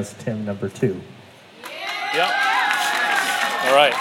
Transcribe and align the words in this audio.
as 0.00 0.14
Tim 0.14 0.46
number 0.46 0.68
two. 0.70 0.98
Yep. 2.14 2.30
All 3.64 3.76
right. 3.76 3.94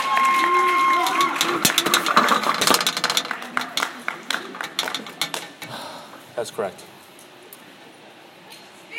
That's 6.36 6.52
correct. 6.52 6.86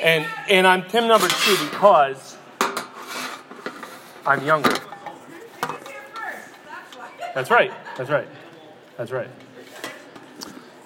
And 0.02 0.26
and 0.48 0.66
I'm 0.66 0.86
Tim 0.88 1.08
number 1.08 1.28
two 1.28 1.56
because 1.70 2.36
I'm 4.26 4.44
younger. 4.44 4.74
That's 7.34 7.50
right. 7.50 7.72
That's 7.96 8.10
right. 8.10 8.28
That's 8.98 9.10
right. 9.10 9.28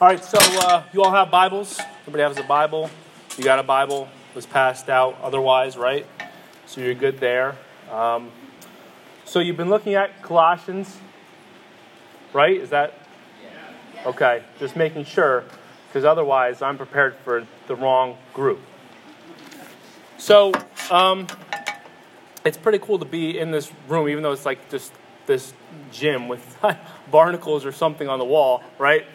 All 0.01 0.09
right. 0.09 0.25
So 0.25 0.39
uh, 0.41 0.85
you 0.93 1.03
all 1.03 1.11
have 1.11 1.33
Bibles. 1.33 1.81
Everybody 2.03 2.23
has 2.23 2.39
a 2.39 2.47
Bible. 2.47 2.89
You 3.37 3.43
got 3.43 3.59
a 3.59 3.65
Bible. 3.65 4.09
Was 4.35 4.47
passed 4.47 4.89
out. 4.89 5.17
Otherwise, 5.23 5.77
right? 5.77 6.07
So 6.67 6.81
you're 6.81 6.95
good 6.95 7.21
there. 7.21 7.57
Um, 7.91 8.31
so 9.25 9.39
you've 9.39 9.57
been 9.57 9.71
looking 9.71 9.95
at 9.95 10.23
Colossians, 10.23 10.97
right? 12.33 12.57
Is 12.57 12.71
that 12.71 12.95
okay? 14.05 14.43
Just 14.59 14.77
making 14.77 15.05
sure, 15.05 15.45
because 15.89 16.05
otherwise 16.05 16.63
I'm 16.63 16.77
prepared 16.77 17.15
for 17.25 17.47
the 17.67 17.77
wrong 17.77 18.17
group. 18.33 18.61
So 20.19 20.53
um, 20.91 21.27
it's 22.45 22.59
pretty 22.59 22.79
cool 22.79 22.99
to 22.99 23.05
be 23.05 23.39
in 23.39 23.51
this 23.51 23.71
room, 23.89 24.09
even 24.09 24.23
though 24.23 24.33
it's 24.33 24.47
like 24.47 24.71
just 24.71 24.93
this 25.27 25.53
gym 25.93 26.29
with 26.29 26.59
barnacles 27.11 27.65
or 27.65 27.73
something 27.73 28.09
on 28.09 28.19
the 28.19 28.25
wall, 28.25 28.63
right? 28.79 29.07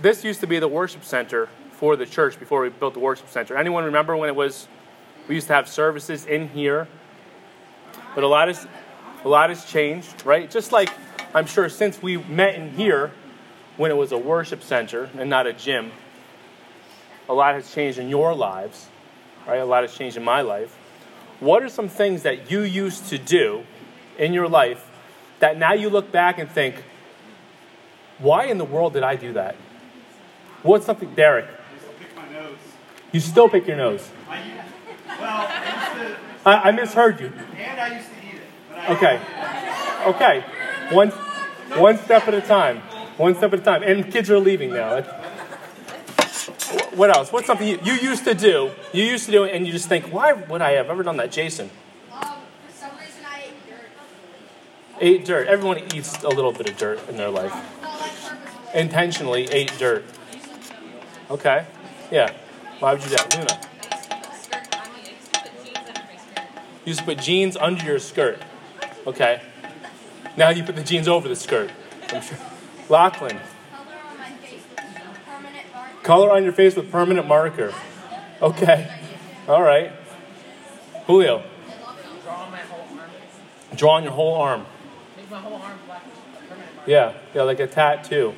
This 0.00 0.24
used 0.24 0.40
to 0.40 0.46
be 0.46 0.58
the 0.58 0.68
worship 0.68 1.04
center 1.04 1.48
for 1.80 1.96
the 1.96 2.04
church 2.04 2.38
before 2.38 2.60
we 2.60 2.68
built 2.68 2.92
the 2.92 3.00
worship 3.00 3.28
center. 3.30 3.56
Anyone 3.56 3.84
remember 3.84 4.14
when 4.14 4.28
it 4.28 4.36
was? 4.36 4.68
We 5.26 5.34
used 5.34 5.46
to 5.46 5.54
have 5.54 5.66
services 5.66 6.26
in 6.26 6.48
here, 6.50 6.86
but 8.14 8.22
a 8.22 8.28
lot 8.28 8.48
has 8.48 8.66
a 9.24 9.28
lot 9.28 9.48
has 9.48 9.64
changed, 9.64 10.24
right? 10.26 10.50
Just 10.50 10.72
like 10.72 10.90
I'm 11.34 11.46
sure 11.46 11.68
since 11.68 12.02
we 12.02 12.18
met 12.18 12.54
in 12.54 12.72
here 12.74 13.12
when 13.76 13.90
it 13.90 13.94
was 13.94 14.12
a 14.12 14.18
worship 14.18 14.62
center 14.62 15.08
and 15.16 15.30
not 15.30 15.46
a 15.46 15.54
gym, 15.54 15.90
a 17.28 17.32
lot 17.32 17.54
has 17.54 17.72
changed 17.72 17.98
in 17.98 18.08
your 18.08 18.34
lives, 18.34 18.88
right? 19.46 19.56
A 19.56 19.64
lot 19.64 19.82
has 19.82 19.94
changed 19.94 20.18
in 20.18 20.24
my 20.24 20.42
life. 20.42 20.76
What 21.38 21.62
are 21.62 21.68
some 21.70 21.88
things 21.88 22.24
that 22.24 22.50
you 22.50 22.60
used 22.60 23.06
to 23.06 23.16
do 23.16 23.64
in 24.18 24.34
your 24.34 24.48
life 24.48 24.86
that 25.38 25.56
now 25.56 25.72
you 25.72 25.88
look 25.88 26.12
back 26.12 26.38
and 26.38 26.50
think, 26.50 26.74
why 28.18 28.44
in 28.44 28.58
the 28.58 28.64
world 28.66 28.92
did 28.92 29.02
I 29.02 29.16
do 29.16 29.32
that? 29.32 29.56
What's 30.62 30.84
something, 30.84 31.14
Derek? 31.14 31.46
You 33.12 33.20
still 33.20 33.48
pick 33.48 33.66
your 33.66 33.76
nose. 33.76 34.08
I, 34.28 34.42
well, 35.18 35.46
I, 35.48 35.98
used 35.98 36.14
to, 36.14 36.48
I, 36.48 36.68
I 36.68 36.72
misheard 36.72 37.20
you. 37.20 37.32
and 37.56 37.80
I 37.80 37.96
used 37.96 38.08
to 38.08 38.14
eat 38.26 38.34
it. 38.34 38.42
But 38.68 38.78
I 38.78 38.94
Okay. 38.94 39.20
Okay. 40.06 40.94
One, 40.94 41.10
one 41.78 41.98
step 41.98 42.28
at 42.28 42.34
a 42.34 42.40
time. 42.40 42.78
One 43.16 43.34
step 43.34 43.52
at 43.52 43.60
a 43.60 43.62
time. 43.62 43.82
And 43.82 44.10
kids 44.10 44.30
are 44.30 44.38
leaving 44.38 44.72
now. 44.72 45.02
What 46.94 47.14
else? 47.16 47.32
What's 47.32 47.46
something 47.46 47.66
you, 47.66 47.78
you 47.82 47.94
used 47.94 48.24
to 48.24 48.34
do? 48.34 48.70
You 48.92 49.04
used 49.04 49.26
to 49.26 49.32
do 49.32 49.44
it, 49.44 49.54
and 49.54 49.66
you 49.66 49.72
just 49.72 49.88
think, 49.88 50.12
why 50.12 50.32
would 50.32 50.62
I 50.62 50.72
have 50.72 50.88
ever 50.88 51.02
done 51.02 51.16
that, 51.16 51.32
Jason? 51.32 51.70
Um, 52.12 52.20
for 52.66 52.72
some 52.72 52.90
reason 52.96 53.24
I 53.26 53.50
ate 55.00 55.24
dirt. 55.24 55.48
Everyone 55.48 55.78
eats 55.94 56.22
a 56.22 56.28
little 56.28 56.52
bit 56.52 56.68
of 56.68 56.76
dirt 56.76 57.00
in 57.08 57.16
their 57.16 57.30
life. 57.30 57.52
Not 57.82 58.00
like 58.00 58.12
purposefully. 58.12 58.80
Intentionally 58.80 59.44
ate 59.50 59.72
dirt. 59.78 60.04
Okay. 61.30 61.66
Yeah. 62.10 62.32
Why 62.80 62.94
would 62.94 63.02
you 63.02 63.10
do 63.10 63.16
that, 63.16 63.36
Luna? 63.36 63.60
You 66.84 66.94
to 66.94 67.04
put 67.04 67.18
jeans 67.18 67.56
under 67.56 67.84
your 67.84 67.98
skirt. 67.98 68.40
Okay. 69.06 69.42
Now 70.36 70.48
you 70.48 70.64
put 70.64 70.76
the 70.76 70.82
jeans 70.82 71.06
over 71.06 71.28
the 71.28 71.36
skirt. 71.36 71.70
I'm 72.12 72.22
sure. 72.22 72.38
Lachlan, 72.88 73.38
Color 76.02 76.30
on 76.30 76.36
on 76.38 76.42
your 76.42 76.52
face 76.52 76.74
with 76.74 76.90
permanent 76.90 77.28
marker. 77.28 77.74
Okay. 78.40 78.90
All 79.46 79.62
right. 79.62 79.92
Julio, 81.06 81.44
Draw 81.78 82.38
whole 82.66 82.94
arm. 82.96 83.10
draw 83.76 83.92
on 83.92 84.02
your 84.04 84.12
whole 84.12 84.34
arm. 84.34 84.66
Yeah. 86.86 87.12
Yeah, 87.34 87.42
like 87.42 87.60
a 87.60 87.66
tattoo. 87.66 88.34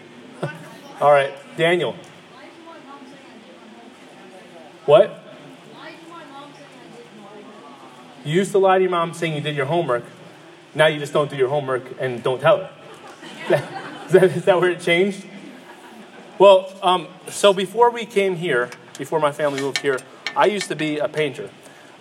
All 1.00 1.10
right. 1.12 1.32
Daniel. 1.56 1.97
What? 4.87 5.19
You 8.25 8.34
used 8.34 8.53
to 8.53 8.59
lie 8.59 8.78
to 8.78 8.82
your 8.82 8.91
mom 8.91 9.15
saying 9.15 9.34
you 9.34 9.41
did 9.41 9.56
your 9.56 9.66
homework. 9.66 10.04
Now 10.75 10.87
you 10.87 10.98
just 10.98 11.12
don't 11.12 11.28
do 11.28 11.37
your 11.37 11.48
homework 11.48 11.84
and 12.00 12.22
don't 12.22 12.41
tell 12.41 12.59
her. 12.59 12.70
Is 14.06 14.21
that, 14.21 14.37
is 14.37 14.44
that 14.44 14.60
where 14.60 14.71
it 14.71 14.81
changed? 14.81 15.25
Well, 16.38 16.71
um, 16.82 17.09
so 17.28 17.54
before 17.54 17.91
we 17.91 18.04
came 18.04 18.37
here, 18.37 18.69
before 18.98 19.19
my 19.19 19.32
family 19.32 19.62
moved 19.62 19.78
here, 19.78 19.98
I 20.37 20.47
used 20.47 20.69
to 20.69 20.76
be 20.76 20.98
a 20.98 21.09
painter. 21.09 21.48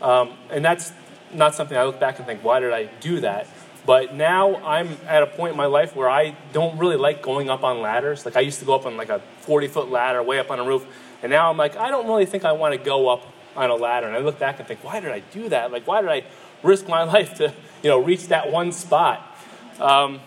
Um, 0.01 0.33
and 0.49 0.65
that's 0.65 0.91
not 1.33 1.55
something 1.55 1.77
I 1.77 1.85
look 1.85 2.01
back 2.01 2.17
and 2.17 2.27
think, 2.27 2.43
why 2.43 2.59
did 2.59 2.73
I 2.73 2.85
do 2.99 3.21
that? 3.21 3.47
But 3.85 4.13
now 4.13 4.55
I'm 4.57 4.97
at 5.07 5.23
a 5.23 5.27
point 5.27 5.51
in 5.51 5.57
my 5.57 5.67
life 5.67 5.95
where 5.95 6.09
I 6.09 6.35
don't 6.51 6.77
really 6.77 6.97
like 6.97 7.21
going 7.21 7.49
up 7.49 7.63
on 7.63 7.81
ladders. 7.81 8.25
Like 8.25 8.35
I 8.35 8.41
used 8.41 8.59
to 8.59 8.65
go 8.65 8.75
up 8.75 8.85
on 8.85 8.97
like 8.97 9.09
a 9.09 9.19
40 9.41 9.67
foot 9.67 9.89
ladder 9.89 10.21
way 10.21 10.37
up 10.37 10.51
on 10.51 10.59
a 10.59 10.63
roof. 10.65 10.85
And 11.21 11.31
now 11.31 11.49
I'm 11.49 11.57
like, 11.57 11.75
I 11.75 11.89
don't 11.89 12.07
really 12.07 12.25
think 12.25 12.45
I 12.45 12.51
want 12.53 12.73
to 12.73 12.79
go 12.79 13.09
up 13.09 13.25
on 13.55 13.69
a 13.69 13.75
ladder. 13.75 14.07
And 14.07 14.15
I 14.15 14.19
look 14.19 14.39
back 14.39 14.59
and 14.59 14.67
think, 14.67 14.83
why 14.83 14.99
did 14.99 15.11
I 15.11 15.19
do 15.19 15.49
that? 15.49 15.71
Like, 15.71 15.87
why 15.87 16.01
did 16.01 16.09
I 16.09 16.23
risk 16.63 16.87
my 16.87 17.03
life 17.15 17.35
to, 17.35 17.53
you 17.83 17.89
know, 17.89 17.99
reach 17.99 18.27
that 18.27 18.51
one 18.51 18.71
spot? 18.71 19.37
Um, 19.79 20.19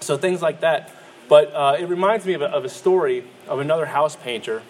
so 0.00 0.16
things 0.16 0.40
like 0.40 0.60
that. 0.60 0.92
But 1.28 1.52
uh, 1.54 1.76
it 1.78 1.88
reminds 1.88 2.24
me 2.24 2.32
of 2.32 2.42
a, 2.42 2.46
of 2.46 2.64
a 2.64 2.68
story 2.68 3.24
of 3.46 3.60
another 3.60 3.86
house 3.86 4.16
painter. 4.16 4.62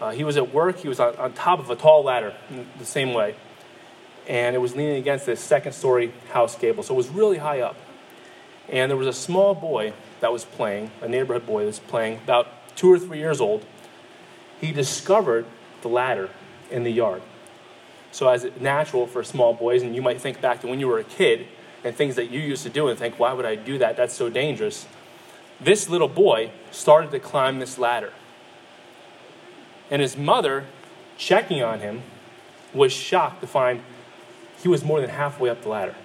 Uh, 0.00 0.10
he 0.10 0.24
was 0.24 0.36
at 0.36 0.52
work. 0.52 0.78
He 0.78 0.88
was 0.88 0.98
on, 0.98 1.14
on 1.16 1.32
top 1.32 1.58
of 1.60 1.70
a 1.70 1.76
tall 1.76 2.02
ladder, 2.02 2.34
the 2.78 2.84
same 2.84 3.12
way, 3.12 3.36
and 4.26 4.56
it 4.56 4.58
was 4.58 4.74
leaning 4.74 4.96
against 4.96 5.26
this 5.26 5.40
second-story 5.40 6.12
house 6.32 6.56
gable. 6.56 6.82
So 6.82 6.94
it 6.94 6.96
was 6.96 7.08
really 7.08 7.38
high 7.38 7.60
up. 7.60 7.76
And 8.68 8.90
there 8.90 8.96
was 8.96 9.06
a 9.06 9.12
small 9.12 9.54
boy 9.54 9.92
that 10.20 10.32
was 10.32 10.44
playing, 10.44 10.90
a 11.02 11.08
neighborhood 11.08 11.46
boy 11.46 11.60
that 11.60 11.66
was 11.66 11.78
playing, 11.78 12.18
about 12.24 12.48
two 12.74 12.90
or 12.90 12.98
three 12.98 13.18
years 13.18 13.40
old. 13.40 13.64
He 14.62 14.72
discovered 14.72 15.44
the 15.82 15.88
ladder 15.88 16.30
in 16.70 16.84
the 16.84 16.90
yard. 16.90 17.20
So, 18.12 18.28
as 18.28 18.46
natural 18.60 19.06
for 19.06 19.24
small 19.24 19.52
boys, 19.52 19.82
and 19.82 19.94
you 19.94 20.00
might 20.00 20.20
think 20.20 20.40
back 20.40 20.60
to 20.60 20.68
when 20.68 20.78
you 20.78 20.86
were 20.86 20.98
a 20.98 21.04
kid 21.04 21.48
and 21.82 21.96
things 21.96 22.14
that 22.14 22.30
you 22.30 22.38
used 22.38 22.62
to 22.62 22.70
do 22.70 22.88
and 22.88 22.96
think, 22.96 23.18
why 23.18 23.32
would 23.32 23.44
I 23.44 23.56
do 23.56 23.76
that? 23.78 23.96
That's 23.96 24.14
so 24.14 24.30
dangerous. 24.30 24.86
This 25.60 25.88
little 25.88 26.08
boy 26.08 26.52
started 26.70 27.10
to 27.10 27.18
climb 27.18 27.58
this 27.58 27.76
ladder. 27.76 28.12
And 29.90 30.00
his 30.00 30.16
mother, 30.16 30.66
checking 31.16 31.62
on 31.62 31.80
him, 31.80 32.02
was 32.72 32.92
shocked 32.92 33.40
to 33.40 33.46
find 33.48 33.82
he 34.62 34.68
was 34.68 34.84
more 34.84 35.00
than 35.00 35.10
halfway 35.10 35.50
up 35.50 35.62
the 35.62 35.70
ladder. 35.70 35.96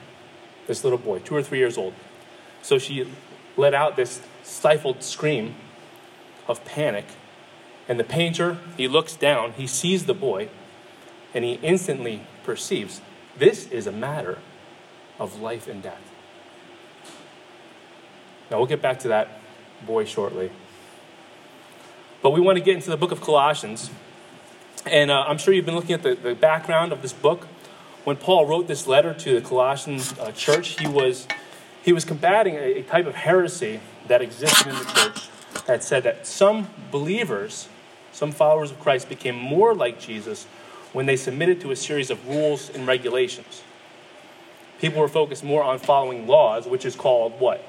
This 0.65 0.83
little 0.83 0.97
boy, 0.97 1.19
two 1.19 1.35
or 1.35 1.43
three 1.43 1.59
years 1.59 1.77
old. 1.77 1.93
So 2.63 2.79
she 2.79 3.07
let 3.55 3.75
out 3.75 3.95
this 3.95 4.21
stifled 4.43 5.03
scream 5.03 5.55
of 6.47 6.65
panic. 6.65 7.05
And 7.87 7.99
the 7.99 8.03
painter, 8.03 8.57
he 8.75 8.87
looks 8.87 9.15
down, 9.15 9.53
he 9.53 9.67
sees 9.67 10.05
the 10.05 10.13
boy, 10.13 10.49
and 11.33 11.45
he 11.45 11.53
instantly 11.63 12.21
perceives 12.43 13.01
this 13.37 13.67
is 13.69 13.87
a 13.87 13.91
matter 13.91 14.39
of 15.19 15.39
life 15.41 15.67
and 15.67 15.81
death. 15.81 16.01
Now, 18.49 18.57
we'll 18.57 18.67
get 18.67 18.81
back 18.81 18.99
to 18.99 19.09
that 19.09 19.39
boy 19.85 20.05
shortly. 20.05 20.51
But 22.21 22.31
we 22.31 22.41
want 22.41 22.57
to 22.57 22.63
get 22.63 22.75
into 22.75 22.89
the 22.89 22.97
book 22.97 23.11
of 23.11 23.21
Colossians. 23.21 23.91
And 24.85 25.11
uh, 25.11 25.25
I'm 25.27 25.37
sure 25.37 25.53
you've 25.53 25.65
been 25.65 25.75
looking 25.75 25.93
at 25.93 26.03
the, 26.03 26.15
the 26.15 26.33
background 26.33 26.91
of 26.91 27.01
this 27.01 27.13
book. 27.13 27.47
When 28.05 28.15
Paul 28.15 28.45
wrote 28.45 28.67
this 28.67 28.87
letter 28.87 29.13
to 29.13 29.39
the 29.39 29.41
Colossian 29.41 29.99
uh, 30.19 30.31
church, 30.31 30.79
he 30.79 30.87
was, 30.87 31.27
he 31.83 31.91
was 31.91 32.05
combating 32.05 32.55
a, 32.55 32.79
a 32.79 32.83
type 32.83 33.05
of 33.05 33.15
heresy 33.15 33.81
that 34.07 34.21
existed 34.21 34.67
in 34.67 34.75
the 34.75 34.85
church 34.85 35.29
that 35.65 35.83
said 35.83 36.03
that 36.03 36.25
some 36.25 36.69
believers, 36.89 37.67
some 38.17 38.31
followers 38.31 38.71
of 38.71 38.79
Christ, 38.79 39.09
became 39.09 39.35
more 39.35 39.75
like 39.75 39.99
Jesus 39.99 40.45
when 40.91 41.05
they 41.05 41.15
submitted 41.15 41.61
to 41.61 41.71
a 41.71 41.75
series 41.75 42.09
of 42.09 42.27
rules 42.27 42.69
and 42.71 42.87
regulations. 42.87 43.61
People 44.79 45.01
were 45.01 45.07
focused 45.07 45.43
more 45.43 45.63
on 45.63 45.77
following 45.77 46.25
laws, 46.25 46.67
which 46.67 46.83
is 46.83 46.95
called 46.95 47.39
what? 47.39 47.63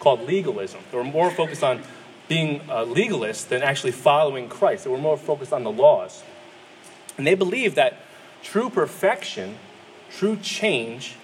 Called 0.00 0.22
legalism. 0.22 0.80
They 0.90 0.98
were 0.98 1.04
more 1.04 1.30
focused 1.30 1.62
on 1.62 1.82
being 2.28 2.60
a 2.68 2.84
legalist 2.84 3.50
than 3.50 3.62
actually 3.62 3.92
following 3.92 4.48
Christ. 4.48 4.84
They 4.84 4.90
were 4.90 4.98
more 4.98 5.16
focused 5.16 5.52
on 5.52 5.62
the 5.62 5.70
laws. 5.70 6.24
And 7.16 7.24
they 7.24 7.34
believed 7.34 7.76
that 7.76 7.98
true 8.42 8.68
perfection, 8.68 9.56
true 10.10 10.36
change, 10.36 11.14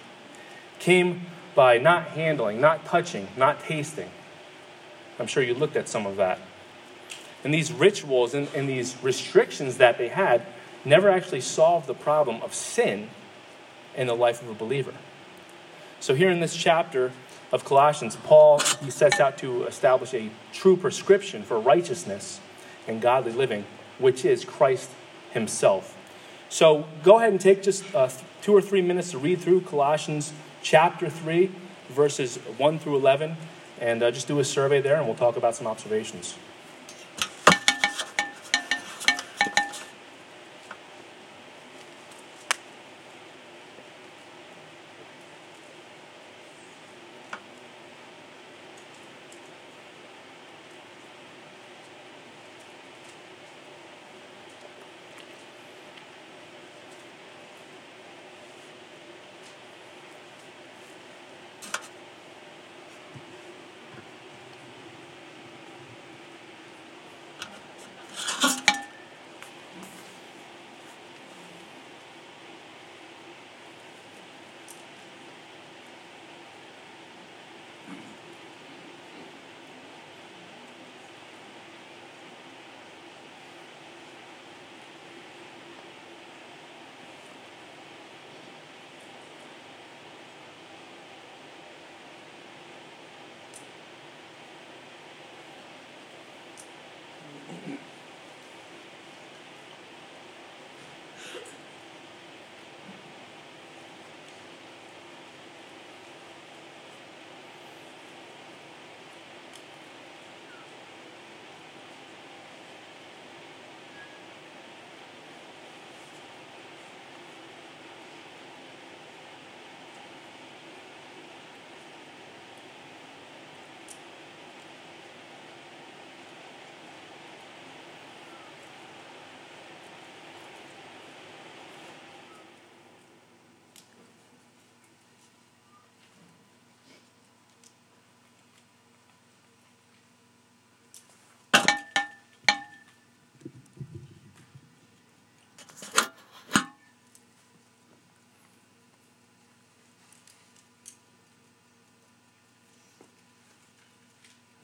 came 0.79 1.25
by 1.55 1.77
not 1.77 2.09
handling, 2.09 2.61
not 2.61 2.85
touching, 2.85 3.27
not 3.35 3.59
tasting. 3.59 4.09
I'm 5.19 5.27
sure 5.27 5.43
you 5.43 5.53
looked 5.53 5.75
at 5.75 5.89
some 5.89 6.05
of 6.05 6.15
that. 6.17 6.39
And 7.47 7.53
these 7.53 7.71
rituals 7.71 8.33
and, 8.33 8.49
and 8.53 8.67
these 8.67 9.01
restrictions 9.01 9.77
that 9.77 9.97
they 9.97 10.09
had 10.09 10.45
never 10.83 11.09
actually 11.09 11.39
solved 11.39 11.87
the 11.87 11.93
problem 11.93 12.41
of 12.41 12.53
sin 12.53 13.09
in 13.95 14.05
the 14.05 14.13
life 14.13 14.41
of 14.41 14.49
a 14.49 14.53
believer. 14.53 14.93
So, 16.01 16.13
here 16.13 16.29
in 16.29 16.41
this 16.41 16.53
chapter 16.53 17.13
of 17.53 17.63
Colossians, 17.63 18.17
Paul 18.17 18.59
he 18.83 18.91
sets 18.91 19.21
out 19.21 19.37
to 19.37 19.63
establish 19.63 20.13
a 20.13 20.29
true 20.51 20.75
prescription 20.75 21.41
for 21.41 21.57
righteousness 21.57 22.41
and 22.85 23.01
godly 23.01 23.31
living, 23.31 23.63
which 23.97 24.25
is 24.25 24.43
Christ 24.43 24.89
Himself. 25.31 25.95
So, 26.49 26.85
go 27.01 27.15
ahead 27.15 27.31
and 27.31 27.39
take 27.39 27.63
just 27.63 27.85
uh, 27.95 28.09
two 28.41 28.53
or 28.53 28.61
three 28.61 28.81
minutes 28.81 29.11
to 29.11 29.19
read 29.19 29.39
through 29.39 29.61
Colossians 29.61 30.33
chapter 30.61 31.09
3, 31.09 31.49
verses 31.87 32.35
1 32.57 32.79
through 32.79 32.97
11, 32.97 33.37
and 33.79 34.03
uh, 34.03 34.11
just 34.11 34.27
do 34.27 34.37
a 34.39 34.43
survey 34.43 34.81
there, 34.81 34.97
and 34.97 35.05
we'll 35.05 35.15
talk 35.15 35.37
about 35.37 35.55
some 35.55 35.65
observations. 35.65 36.35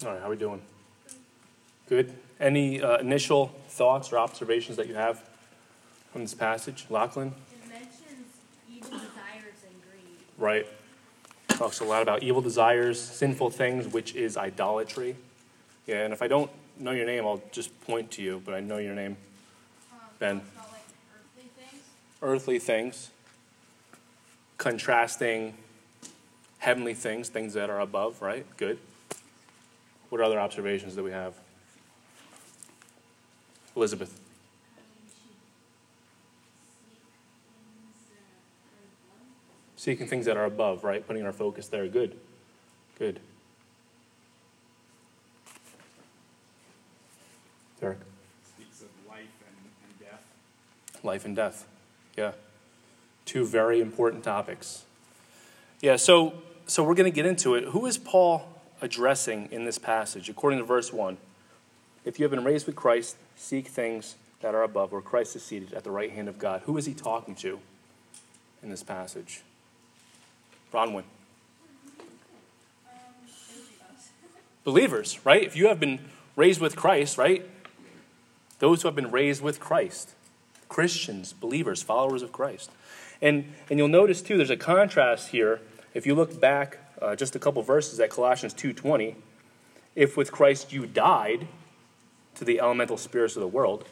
All 0.06 0.12
right, 0.12 0.20
how 0.20 0.28
are 0.28 0.32
we 0.32 0.36
doing? 0.36 0.62
Good. 1.88 2.14
Any 2.38 2.82
uh, 2.82 2.98
initial 2.98 3.56
thoughts 3.70 4.12
or 4.12 4.18
observations 4.18 4.76
that 4.76 4.88
you 4.88 4.96
have 4.96 5.24
from 6.12 6.24
this 6.24 6.34
passage, 6.34 6.86
Lachlan? 6.90 7.28
It 7.54 7.70
mentions 7.70 7.94
evil 8.70 8.90
desires 8.90 9.64
and 9.66 9.82
greed. 9.82 10.18
Right. 10.38 10.68
Talks 11.48 11.80
a 11.80 11.86
lot 11.86 12.02
about 12.02 12.22
evil 12.22 12.42
desires, 12.42 13.00
sinful 13.00 13.52
things, 13.52 13.88
which 13.88 14.14
is 14.14 14.36
idolatry. 14.36 15.16
Yeah, 15.88 16.04
and 16.04 16.12
if 16.12 16.22
I 16.22 16.28
don't 16.28 16.52
know 16.78 16.92
your 16.92 17.06
name, 17.06 17.26
I'll 17.26 17.42
just 17.54 17.80
point 17.86 18.12
to 18.12 18.22
you, 18.22 18.42
but 18.44 18.54
I 18.54 18.60
know 18.60 18.80
your 18.80 18.96
name. 18.96 19.16
Um, 19.94 20.00
Ben. 20.20 20.36
Like 20.36 20.82
earthly 21.16 21.50
things. 21.56 21.82
Earthly 22.22 22.60
things, 22.60 23.10
contrasting 24.58 25.54
heavenly 26.58 26.94
things, 26.94 27.30
things 27.30 27.54
that 27.54 27.70
are 27.70 27.80
above, 27.80 28.22
right? 28.22 28.46
Good. 28.58 28.80
What 30.14 30.22
other 30.22 30.40
observations 30.40 30.94
that 30.96 31.02
we 31.02 31.10
have? 31.10 31.34
Elizabeth. 33.76 34.20
Seeking 39.76 40.06
things 40.06 40.28
that 40.28 40.38
are 40.38 40.46
above, 40.46 40.84
right? 40.84 41.04
Putting 41.08 41.26
our 41.26 41.34
focus 41.34 41.68
there. 41.68 41.88
Good. 41.88 42.16
Good. 43.00 43.22
Derek. 47.82 47.98
Speaks 48.56 48.82
of 48.82 48.90
life 49.10 49.18
and, 49.48 49.58
and 49.84 50.00
death. 50.00 51.04
Life 51.04 51.26
and 51.26 51.36
death. 51.36 51.66
Yeah. 52.16 52.34
Two 53.26 53.48
very 53.48 53.82
important 53.82 54.24
topics. 54.24 54.84
Yeah, 55.82 55.96
so 55.96 56.36
so 56.68 56.84
we're 56.84 56.94
going 56.94 57.12
to 57.12 57.16
get 57.16 57.26
into 57.26 57.56
it. 57.56 57.64
Who 57.70 57.88
is 57.88 57.98
Paul 57.98 58.53
addressing 58.84 59.48
in 59.52 59.66
this 59.66 59.80
passage? 59.80 60.30
According 60.30 60.60
to 60.60 60.66
verse 60.66 60.94
1. 60.94 61.18
If 62.06 62.20
you 62.20 62.24
have 62.24 62.32
been 62.32 62.44
raised 62.44 62.68
with 62.68 62.76
Christ, 62.76 63.16
seek 63.36 63.68
things 63.68 64.16
that 64.42 64.54
are 64.54 64.62
above, 64.62 64.92
where 64.92 65.02
Christ 65.02 65.36
is 65.36 65.44
seated 65.44 65.74
at 65.74 65.86
the 65.86 65.90
right 65.90 66.12
hand 66.12 66.28
of 66.28 66.38
God. 66.38 66.62
Who 66.66 66.78
is 66.78 66.86
he 66.86 66.94
talking 66.94 67.34
to 67.36 67.60
in 68.62 68.70
this 68.70 68.84
passage? 68.84 69.42
Bronwyn. 70.72 71.04
Believers, 74.66 75.20
right? 75.26 75.44
If 75.44 75.56
you 75.56 75.68
have 75.68 75.80
been 75.80 76.00
raised 76.36 76.60
with 76.60 76.76
Christ, 76.76 77.18
right? 77.18 77.50
Those 78.60 78.82
who 78.82 78.88
have 78.90 78.96
been 78.96 79.12
raised 79.12 79.42
with 79.42 79.60
Christ. 79.60 80.14
Christians, 80.68 81.34
believers, 81.34 81.82
followers 81.82 82.22
of 82.22 82.32
Christ. 82.32 82.72
And, 83.22 83.54
and 83.70 83.80
you'll 83.80 83.88
notice 83.88 84.22
too, 84.22 84.36
there's 84.38 84.50
a 84.50 84.58
contrast 84.58 85.30
here. 85.30 85.62
If 85.94 86.06
you 86.06 86.16
look 86.16 86.40
back 86.42 86.80
uh, 87.04 87.16
just 87.16 87.36
a 87.36 87.40
couple 87.40 87.62
verses 87.62 88.00
at 88.00 88.10
Colossians 88.10 88.54
2.20, 88.54 89.16
if 89.96 90.18
with 90.18 90.32
Christ 90.32 90.72
you 90.72 90.86
died 90.86 91.48
to 92.36 92.46
the 92.46 92.60
elemental 92.60 92.98
spirits 92.98 93.36
of 93.36 93.42
the 93.42 93.48
world, 93.48 93.86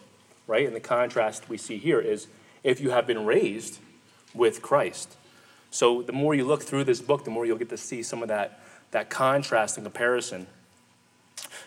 right? 0.48 0.66
And 0.66 0.76
the 0.76 0.80
contrast 0.80 1.50
we 1.50 1.58
see 1.58 1.78
here 1.78 2.00
is 2.00 2.28
if 2.64 2.80
you 2.80 2.92
have 2.92 3.06
been 3.06 3.26
raised 3.26 3.80
with 4.34 4.62
Christ. 4.62 5.16
So 5.70 6.02
the 6.02 6.14
more 6.14 6.36
you 6.36 6.46
look 6.46 6.64
through 6.64 6.84
this 6.86 7.02
book, 7.02 7.24
the 7.24 7.32
more 7.32 7.46
you'll 7.46 7.58
get 7.58 7.70
to 7.70 7.78
see 7.78 8.04
some 8.04 8.22
of 8.22 8.28
that, 8.30 8.62
that 8.92 9.10
contrast 9.10 9.78
and 9.78 9.86
comparison. 9.86 10.48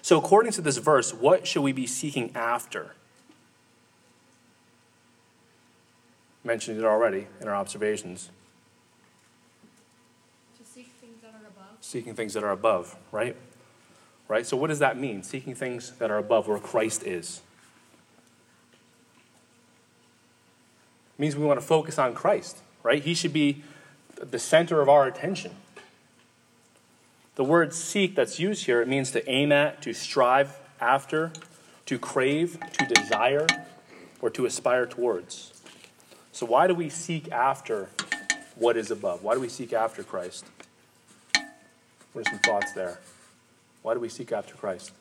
So 0.02 0.18
according 0.18 0.52
to 0.52 0.60
this 0.60 0.76
verse, 0.76 1.14
what 1.14 1.46
should 1.46 1.62
we 1.62 1.72
be 1.72 1.86
seeking 1.86 2.30
after? 2.34 2.94
Mentioned 6.44 6.78
it 6.78 6.84
already 6.84 7.26
in 7.40 7.48
our 7.48 7.54
observations. 7.54 8.30
To 10.58 10.64
seek 10.64 10.92
things 11.00 11.22
that 11.22 11.28
are 11.28 11.46
above. 11.46 11.82
Seeking 11.94 12.16
things 12.16 12.34
that 12.34 12.42
are 12.42 12.50
above, 12.50 12.96
right? 13.12 13.36
Right? 14.26 14.44
So 14.44 14.56
what 14.56 14.66
does 14.66 14.80
that 14.80 14.98
mean? 14.98 15.22
Seeking 15.22 15.54
things 15.54 15.92
that 16.00 16.10
are 16.10 16.18
above 16.18 16.48
where 16.48 16.58
Christ 16.58 17.04
is. 17.04 17.40
It 21.16 21.20
means 21.22 21.36
we 21.36 21.46
want 21.46 21.60
to 21.60 21.64
focus 21.64 21.96
on 21.96 22.12
Christ, 22.12 22.62
right? 22.82 23.00
He 23.00 23.14
should 23.14 23.32
be 23.32 23.62
the 24.16 24.40
center 24.40 24.80
of 24.80 24.88
our 24.88 25.06
attention. 25.06 25.52
The 27.36 27.44
word 27.44 27.72
seek 27.72 28.16
that's 28.16 28.40
used 28.40 28.66
here, 28.66 28.82
it 28.82 28.88
means 28.88 29.12
to 29.12 29.30
aim 29.30 29.52
at, 29.52 29.80
to 29.82 29.92
strive 29.92 30.58
after, 30.80 31.30
to 31.86 31.96
crave, 31.96 32.58
to 32.72 32.86
desire, 32.86 33.46
or 34.20 34.30
to 34.30 34.46
aspire 34.46 34.86
towards. 34.86 35.62
So, 36.32 36.44
why 36.44 36.66
do 36.66 36.74
we 36.74 36.88
seek 36.88 37.30
after 37.30 37.90
what 38.56 38.76
is 38.76 38.90
above? 38.90 39.22
Why 39.22 39.34
do 39.34 39.40
we 39.40 39.48
seek 39.48 39.72
after 39.72 40.02
Christ? 40.02 40.46
What 42.14 42.28
are 42.28 42.30
some 42.30 42.38
thoughts 42.38 42.72
there? 42.72 43.00
Why 43.82 43.94
do 43.94 43.98
we 43.98 44.08
seek 44.08 44.30
after 44.30 44.54
Christ? 44.54 44.92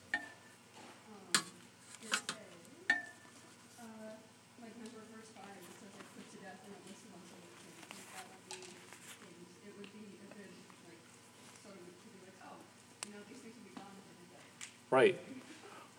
Right. 14.90 15.18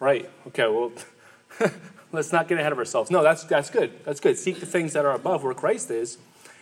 Right. 0.02 0.30
Okay, 0.48 0.68
well, 0.68 0.92
let's 2.12 2.34
not 2.34 2.50
get 2.50 2.60
ahead 2.60 2.74
of 2.74 2.78
ourselves. 2.78 3.10
No, 3.10 3.24
that's, 3.24 3.46
that's 3.46 3.70
good. 3.70 4.04
That's 4.04 4.20
good. 4.20 4.38
Seek 4.38 4.60
the 4.60 4.66
things 4.66 4.92
that 4.92 5.06
are 5.06 5.14
above 5.14 5.46
where 5.46 5.54
Christ 5.54 5.92
is, 5.92 6.18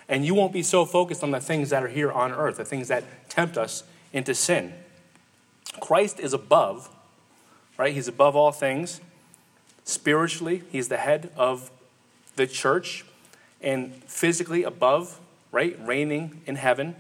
and 0.08 0.24
you 0.24 0.36
won't 0.36 0.54
be 0.54 0.62
so 0.62 0.86
focused 0.86 1.24
on 1.24 1.32
the 1.32 1.40
things 1.40 1.72
that 1.72 1.84
are 1.84 1.88
here 1.88 2.12
on 2.12 2.32
earth, 2.32 2.58
the 2.58 2.66
things 2.66 2.88
that 2.90 3.04
tempt 3.30 3.58
us 3.58 3.84
into 4.14 4.34
sin. 4.34 4.74
Christ 5.80 6.20
is 6.20 6.34
above, 6.34 6.90
right? 7.78 7.94
He's 7.94 8.08
above 8.08 8.36
all 8.36 8.52
things. 8.52 9.02
Spiritually, 9.84 10.64
he's 10.72 10.88
the 10.88 10.98
head 10.98 11.32
of 11.36 11.72
the 12.36 12.48
church, 12.48 13.04
and 13.62 13.94
physically 14.06 14.64
above, 14.64 15.20
right? 15.52 15.78
Reigning 15.86 16.42
in 16.46 16.56
heaven. 16.56 16.96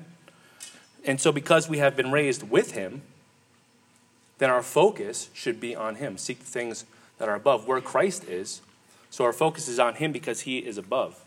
And 1.05 1.19
so, 1.19 1.31
because 1.31 1.69
we 1.69 1.77
have 1.79 1.95
been 1.95 2.11
raised 2.11 2.49
with 2.49 2.71
him, 2.71 3.01
then 4.37 4.49
our 4.49 4.61
focus 4.61 5.29
should 5.33 5.59
be 5.59 5.75
on 5.75 5.95
him. 5.95 6.17
Seek 6.17 6.39
things 6.39 6.85
that 7.17 7.29
are 7.29 7.35
above, 7.35 7.67
where 7.67 7.81
Christ 7.81 8.25
is. 8.25 8.61
So, 9.09 9.23
our 9.23 9.33
focus 9.33 9.67
is 9.67 9.79
on 9.79 9.95
him 9.95 10.11
because 10.11 10.41
he 10.41 10.59
is 10.59 10.77
above. 10.77 11.23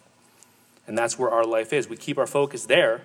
And 0.87 0.97
that's 0.97 1.19
where 1.19 1.31
our 1.31 1.45
life 1.45 1.73
is. 1.73 1.89
We 1.89 1.97
keep 1.97 2.17
our 2.19 2.27
focus 2.27 2.67
there 2.67 3.03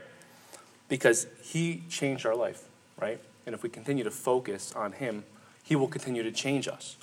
because 0.88 1.26
he 1.42 1.84
changed 1.90 2.26
our 2.26 2.36
life, 2.36 2.64
right? 3.02 3.20
And 3.46 3.56
if 3.56 3.64
we 3.64 3.70
continue 3.70 4.04
to 4.04 4.12
focus 4.12 4.74
on 4.76 4.94
him, 4.94 5.24
he 5.64 5.76
will 5.76 5.88
continue 5.88 6.24
to 6.24 6.32
change 6.32 6.68
us. 6.68 6.98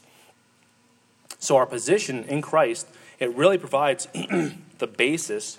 So, 1.38 1.56
our 1.56 1.66
position 1.66 2.24
in 2.24 2.42
Christ, 2.42 2.88
it 3.18 3.34
really 3.34 3.58
provides 3.58 4.06
the 4.78 4.86
basis 4.86 5.58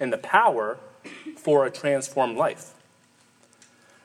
and 0.00 0.12
the 0.12 0.18
power 0.18 0.78
for 1.36 1.64
a 1.64 1.70
transformed 1.70 2.36
life. 2.36 2.74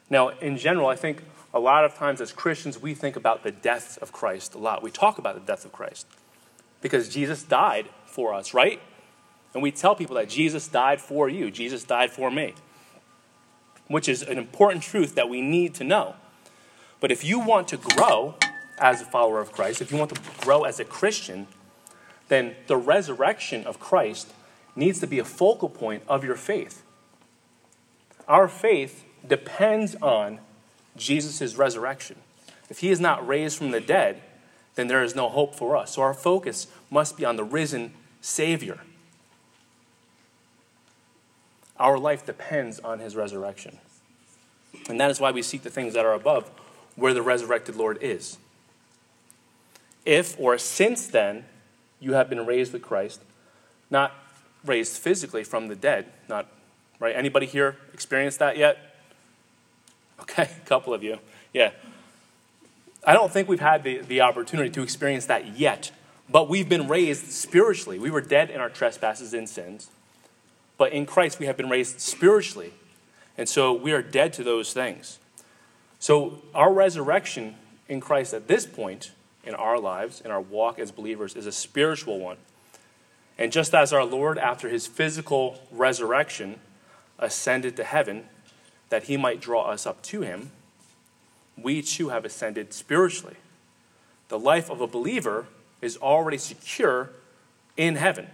Now, 0.09 0.29
in 0.29 0.57
general, 0.57 0.87
I 0.87 0.95
think 0.95 1.23
a 1.53 1.59
lot 1.59 1.83
of 1.83 1.95
times 1.95 2.21
as 2.21 2.31
Christians, 2.31 2.81
we 2.81 2.93
think 2.93 3.15
about 3.15 3.43
the 3.43 3.51
death 3.51 3.97
of 4.01 4.11
Christ 4.11 4.53
a 4.55 4.57
lot. 4.57 4.83
We 4.83 4.91
talk 4.91 5.17
about 5.17 5.35
the 5.35 5.41
death 5.41 5.65
of 5.65 5.71
Christ 5.71 6.07
because 6.81 7.09
Jesus 7.09 7.43
died 7.43 7.87
for 8.05 8.33
us, 8.33 8.53
right? 8.53 8.79
And 9.53 9.63
we 9.63 9.71
tell 9.71 9.95
people 9.95 10.15
that 10.15 10.29
Jesus 10.29 10.67
died 10.67 11.01
for 11.01 11.27
you, 11.27 11.51
Jesus 11.51 11.83
died 11.83 12.11
for 12.11 12.29
me, 12.29 12.53
which 13.87 14.07
is 14.09 14.21
an 14.21 14.37
important 14.37 14.83
truth 14.83 15.15
that 15.15 15.29
we 15.29 15.41
need 15.41 15.73
to 15.75 15.83
know. 15.83 16.15
But 16.99 17.11
if 17.11 17.23
you 17.23 17.39
want 17.39 17.67
to 17.69 17.77
grow 17.77 18.35
as 18.79 19.01
a 19.01 19.05
follower 19.05 19.39
of 19.39 19.51
Christ, 19.51 19.81
if 19.81 19.91
you 19.91 19.97
want 19.97 20.13
to 20.13 20.21
grow 20.39 20.63
as 20.63 20.79
a 20.79 20.85
Christian, 20.85 21.47
then 22.27 22.55
the 22.67 22.77
resurrection 22.77 23.65
of 23.65 23.79
Christ 23.79 24.33
needs 24.75 24.99
to 24.99 25.07
be 25.07 25.19
a 25.19 25.25
focal 25.25 25.69
point 25.69 26.03
of 26.07 26.23
your 26.23 26.35
faith. 26.35 26.83
Our 28.27 28.47
faith 28.47 29.05
depends 29.27 29.95
on 29.95 30.39
Jesus' 30.95 31.55
resurrection. 31.55 32.17
If 32.69 32.79
he 32.79 32.89
is 32.89 32.99
not 32.99 33.25
raised 33.25 33.57
from 33.57 33.71
the 33.71 33.79
dead, 33.79 34.21
then 34.75 34.87
there 34.87 35.03
is 35.03 35.15
no 35.15 35.29
hope 35.29 35.55
for 35.55 35.77
us. 35.77 35.95
So 35.95 36.01
our 36.01 36.13
focus 36.13 36.67
must 36.89 37.17
be 37.17 37.25
on 37.25 37.35
the 37.35 37.43
risen 37.43 37.93
Savior. 38.21 38.79
Our 41.79 41.97
life 41.97 42.25
depends 42.25 42.79
on 42.79 42.99
his 42.99 43.15
resurrection. 43.15 43.77
And 44.89 44.99
that 44.99 45.11
is 45.11 45.19
why 45.19 45.31
we 45.31 45.41
seek 45.41 45.63
the 45.63 45.69
things 45.69 45.93
that 45.93 46.05
are 46.05 46.13
above, 46.13 46.49
where 46.95 47.13
the 47.13 47.21
resurrected 47.21 47.75
Lord 47.75 47.97
is. 48.01 48.37
If 50.05 50.39
or 50.39 50.57
since 50.57 51.07
then 51.07 51.45
you 51.99 52.13
have 52.13 52.29
been 52.29 52.45
raised 52.45 52.73
with 52.73 52.81
Christ, 52.81 53.21
not 53.89 54.13
raised 54.65 54.97
physically 54.97 55.43
from 55.43 55.67
the 55.67 55.75
dead, 55.75 56.05
not 56.27 56.47
right? 56.99 57.15
Anybody 57.15 57.45
here 57.45 57.77
experienced 57.93 58.39
that 58.39 58.57
yet? 58.57 58.95
Okay, 60.21 60.43
a 60.65 60.67
couple 60.67 60.93
of 60.93 61.03
you. 61.03 61.19
Yeah. 61.53 61.71
I 63.05 63.13
don't 63.13 63.31
think 63.31 63.47
we've 63.47 63.59
had 63.59 63.83
the, 63.83 63.99
the 63.99 64.21
opportunity 64.21 64.69
to 64.71 64.81
experience 64.81 65.27
that 65.27 65.57
yet, 65.57 65.91
but 66.29 66.49
we've 66.49 66.67
been 66.67 66.87
raised 66.87 67.31
spiritually. 67.31 67.99
We 67.99 68.11
were 68.11 68.21
dead 68.21 68.49
in 68.49 68.59
our 68.59 68.69
trespasses 68.69 69.33
and 69.33 69.47
sins, 69.47 69.89
but 70.77 70.93
in 70.93 71.05
Christ 71.05 71.39
we 71.39 71.45
have 71.45 71.57
been 71.57 71.69
raised 71.69 71.99
spiritually. 71.99 72.73
And 73.37 73.47
so 73.47 73.73
we 73.73 73.91
are 73.91 74.01
dead 74.01 74.33
to 74.33 74.43
those 74.43 74.73
things. 74.73 75.19
So 75.99 76.41
our 76.53 76.73
resurrection 76.73 77.55
in 77.87 77.99
Christ 77.99 78.33
at 78.33 78.47
this 78.47 78.65
point 78.65 79.11
in 79.43 79.55
our 79.55 79.79
lives, 79.79 80.21
in 80.21 80.31
our 80.31 80.41
walk 80.41 80.79
as 80.79 80.91
believers, 80.91 81.35
is 81.35 81.45
a 81.45 81.51
spiritual 81.51 82.19
one. 82.19 82.37
And 83.37 83.51
just 83.51 83.73
as 83.73 83.93
our 83.93 84.03
Lord, 84.03 84.37
after 84.37 84.67
his 84.69 84.87
physical 84.87 85.59
resurrection, 85.71 86.59
ascended 87.19 87.75
to 87.77 87.83
heaven 87.83 88.25
that 88.89 89.03
he 89.03 89.17
might 89.17 89.39
draw 89.39 89.63
us 89.63 89.85
up 89.85 90.01
to 90.03 90.21
him, 90.21 90.51
we 91.57 91.81
too 91.81 92.09
have 92.09 92.25
ascended 92.25 92.73
spiritually. 92.73 93.35
The 94.29 94.39
life 94.39 94.69
of 94.69 94.81
a 94.81 94.87
believer 94.87 95.47
is 95.81 95.97
already 95.97 96.37
secure 96.37 97.09
in 97.75 97.95
heaven. 97.95 98.27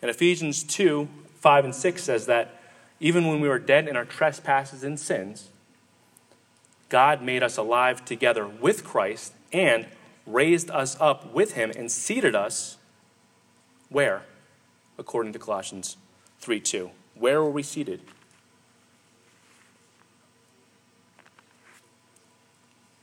And 0.00 0.10
Ephesians 0.10 0.62
2 0.62 1.08
5 1.36 1.64
and 1.66 1.74
6 1.74 2.02
says 2.02 2.26
that 2.26 2.60
even 2.98 3.28
when 3.28 3.40
we 3.40 3.48
were 3.48 3.60
dead 3.60 3.86
in 3.86 3.96
our 3.96 4.04
trespasses 4.04 4.82
and 4.82 4.98
sins, 4.98 5.50
God 6.88 7.22
made 7.22 7.44
us 7.44 7.56
alive 7.56 8.04
together 8.04 8.44
with 8.46 8.82
Christ 8.82 9.34
and 9.52 9.86
raised 10.26 10.68
us 10.70 10.96
up 11.00 11.32
with 11.32 11.52
him 11.52 11.70
and 11.76 11.92
seated 11.92 12.34
us 12.34 12.76
where? 13.88 14.22
According 14.98 15.32
to 15.34 15.38
Colossians 15.38 15.96
3 16.40 16.60
2. 16.60 16.90
Where 17.14 17.42
were 17.42 17.50
we 17.50 17.62
seated? 17.62 18.00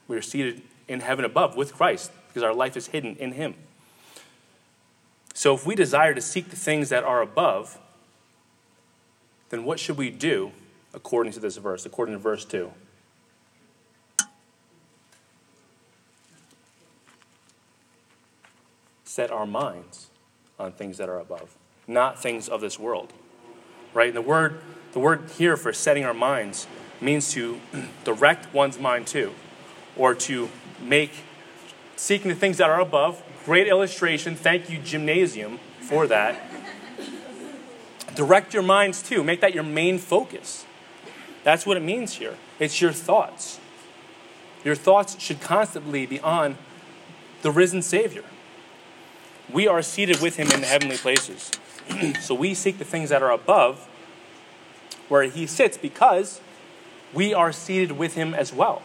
We 0.08 0.16
are 0.16 0.22
seated 0.22 0.62
in 0.88 1.00
heaven 1.00 1.25
above 1.25 1.56
with 1.56 1.74
Christ 1.74 2.12
because 2.28 2.44
our 2.44 2.54
life 2.54 2.78
is 2.78 2.88
hidden 2.88 3.16
in 3.16 3.32
Him. 3.32 3.56
So, 5.36 5.54
if 5.54 5.68
we 5.68 5.75
desire 5.75 6.15
to 6.15 6.22
seek 6.22 6.50
the 6.50 6.56
things 6.56 6.89
that 6.89 7.04
are 7.04 7.22
above, 7.22 7.77
then 9.50 9.63
what 9.63 9.80
should 9.80 9.98
we 9.98 10.10
do 10.10 10.51
according 10.96 11.34
to 11.34 11.39
this 11.39 11.58
verse, 11.58 11.86
according 11.86 12.15
to 12.15 12.20
verse 12.20 12.44
2? 12.46 12.72
Set 19.04 19.30
our 19.30 19.46
minds 19.46 20.08
on 20.58 20.72
things 20.72 20.98
that 20.98 21.10
are 21.10 21.20
above, 21.20 21.56
not 21.88 22.20
things 22.20 22.50
of 22.50 22.62
this 22.62 22.80
world 22.80 23.13
right? 23.96 24.10
And 24.10 24.15
the 24.15 24.22
word, 24.22 24.60
the 24.92 25.00
word 25.00 25.32
here 25.38 25.58
for 25.58 25.74
setting 25.74 26.06
our 26.06 26.13
minds 26.13 26.68
means 27.01 27.32
to 27.32 27.60
direct 28.04 28.54
one's 28.54 28.77
mind 28.77 29.08
to, 29.08 29.34
or 29.98 30.13
to 30.13 30.50
make 30.80 31.12
seeking 31.96 32.30
the 32.30 32.36
things 32.36 32.58
that 32.58 32.70
are 32.70 32.82
above. 32.82 33.24
Great 33.46 33.68
illustration. 33.68 34.36
Thank 34.36 34.72
you, 34.72 34.80
gymnasium, 34.80 35.60
for 35.80 36.08
that. 36.08 36.36
direct 38.16 38.54
your 38.54 38.64
minds 38.64 39.04
to. 39.04 39.24
Make 39.24 39.42
that 39.42 39.54
your 39.54 39.64
main 39.64 40.00
focus. 40.00 40.66
That's 41.44 41.64
what 41.66 41.78
it 41.78 41.84
means 41.84 42.16
here. 42.16 42.36
It's 42.60 42.82
your 42.82 42.92
thoughts. 42.92 43.60
Your 44.64 44.74
thoughts 44.74 45.20
should 45.22 45.42
constantly 45.42 46.08
be 46.08 46.20
on 46.22 46.58
the 47.44 47.52
risen 47.52 47.84
Savior. 47.84 48.24
We 49.52 49.68
are 49.68 49.84
seated 49.84 50.22
with 50.22 50.38
him 50.38 50.50
in 50.52 50.62
the 50.62 50.66
heavenly 50.66 50.98
places. 50.98 51.52
so 52.20 52.34
we 52.34 52.56
seek 52.56 52.80
the 52.80 52.86
things 52.86 53.10
that 53.12 53.22
are 53.22 53.32
above 53.32 53.88
where 55.08 55.24
he 55.24 55.46
sits 55.46 55.78
because 55.78 56.42
we 57.14 57.32
are 57.32 57.52
seated 57.52 57.92
with 57.92 58.16
him 58.16 58.34
as 58.34 58.52
well. 58.52 58.82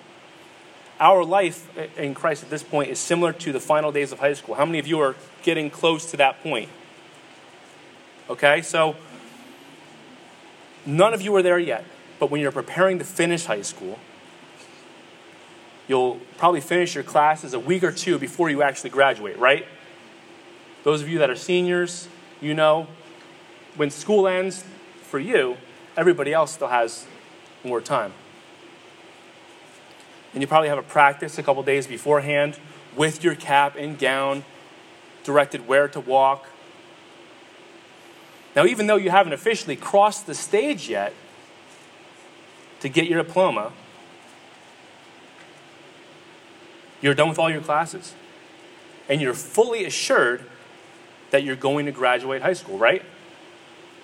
Our 1.01 1.25
life 1.25 1.67
in 1.97 2.15
Christ 2.15 2.43
at 2.43 2.51
this 2.51 2.63
point 2.63 2.91
is 2.91 2.99
similar 2.99 3.33
to 3.33 3.53
the 3.53 3.61
final 3.61 3.91
days 3.91 4.13
of 4.13 4.19
high 4.19 4.35
school. 4.35 4.55
How 4.55 4.67
many 4.67 4.79
of 4.79 4.87
you 4.87 5.01
are 5.01 5.17
getting 5.43 5.71
close 5.71 6.11
to 6.11 6.19
that 6.19 6.43
point? 6.43 6.69
Okay, 8.29 8.61
so 8.61 8.97
none 10.85 11.15
of 11.15 11.23
you 11.23 11.35
are 11.37 11.43
there 11.43 11.59
yet, 11.59 11.85
but 12.19 12.31
when 12.31 12.43
you're 12.43 12.53
preparing 12.53 12.99
to 12.99 13.05
finish 13.05 13.47
high 13.47 13.63
school, 13.63 13.99
you'll 15.89 16.21
probably 16.37 16.61
finish 16.61 16.95
your 16.95 17.03
classes 17.03 17.55
a 17.55 17.59
week 17.59 17.83
or 17.83 17.93
two 17.93 18.19
before 18.19 18.51
you 18.51 18.63
actually 18.63 18.91
graduate, 18.91 19.39
right? 19.39 19.67
Those 20.85 21.01
of 21.01 21.09
you 21.09 21.19
that 21.19 21.31
are 21.31 21.37
seniors, 21.37 22.09
you 22.43 22.53
know, 22.53 22.87
when 23.75 23.91
school 23.91 24.29
ends 24.29 24.65
for 25.03 25.19
you, 25.19 25.57
everybody 25.97 26.33
else 26.33 26.53
still 26.53 26.69
has 26.69 27.07
more 27.65 27.81
time. 27.81 28.13
And 30.33 30.43
you 30.43 30.47
probably 30.47 30.69
have 30.69 30.79
a 30.79 30.83
practice 30.83 31.39
a 31.39 31.43
couple 31.43 31.63
days 31.63 31.87
beforehand 31.87 32.59
with 32.97 33.25
your 33.25 33.35
cap 33.35 33.77
and 33.77 33.99
gown, 33.99 34.45
directed 35.25 35.67
where 35.67 35.89
to 35.89 36.01
walk. 36.01 36.47
Now, 38.55 38.65
even 38.65 38.87
though 38.87 38.97
you 38.97 39.11
haven't 39.11 39.33
officially 39.33 39.77
crossed 39.77 40.27
the 40.27 40.35
stage 40.35 40.89
yet 40.89 41.13
to 42.81 42.89
get 42.89 43.07
your 43.07 43.23
diploma, 43.23 43.73
you're 47.01 47.15
done 47.15 47.29
with 47.29 47.39
all 47.39 47.51
your 47.51 47.61
classes. 47.61 48.15
And 49.09 49.21
you're 49.21 49.35
fully 49.35 49.85
assured 49.85 50.45
that 51.31 51.43
you're 51.45 51.57
going 51.57 51.87
to 51.87 51.93
graduate 51.93 52.43
high 52.43 52.53
school, 52.53 52.79
right? 52.79 53.03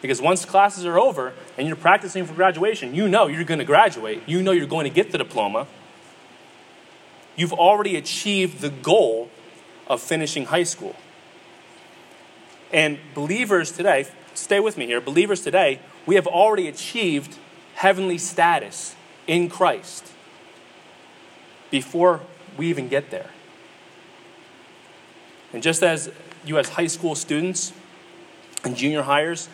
Because 0.03 0.21
once 0.21 0.45
classes 0.45 0.85
are 0.85 0.99
over 0.99 1.33
and 1.57 1.67
you're 1.67 1.77
practicing 1.77 2.25
for 2.25 2.35
graduation, 2.35 2.95
you 2.95 3.09
know 3.09 3.27
you're 3.27 3.45
going 3.45 3.59
to 3.59 3.65
graduate. 3.65 4.23
You 4.27 4.43
know 4.43 4.53
you're 4.53 4.67
going 4.67 4.85
to 4.85 4.91
get 4.91 5.13
the 5.13 5.19
diploma. 5.19 5.67
You've 7.37 7.53
already 7.53 7.97
achieved 7.97 8.61
the 8.61 8.71
goal 8.71 9.31
of 9.87 10.01
finishing 10.01 10.47
high 10.47 10.65
school. 10.65 10.97
And 12.73 12.99
believers 13.15 13.71
today, 13.71 14.07
stay 14.35 14.59
with 14.59 14.77
me 14.77 14.87
here, 14.87 15.01
believers 15.01 15.43
today, 15.43 15.81
we 16.05 16.17
have 16.17 16.27
already 16.27 16.67
achieved 16.67 17.39
heavenly 17.75 18.19
status 18.19 18.97
in 19.27 19.49
Christ 19.49 20.13
before 21.71 22.23
we 22.57 22.69
even 22.69 22.89
get 22.89 23.11
there. 23.11 23.31
And 25.53 25.63
just 25.63 25.83
as 25.83 26.11
you, 26.45 26.59
as 26.59 26.71
high 26.71 26.87
school 26.87 27.15
students 27.15 27.73
and 28.65 28.77
junior 28.77 29.03
hires, 29.03 29.49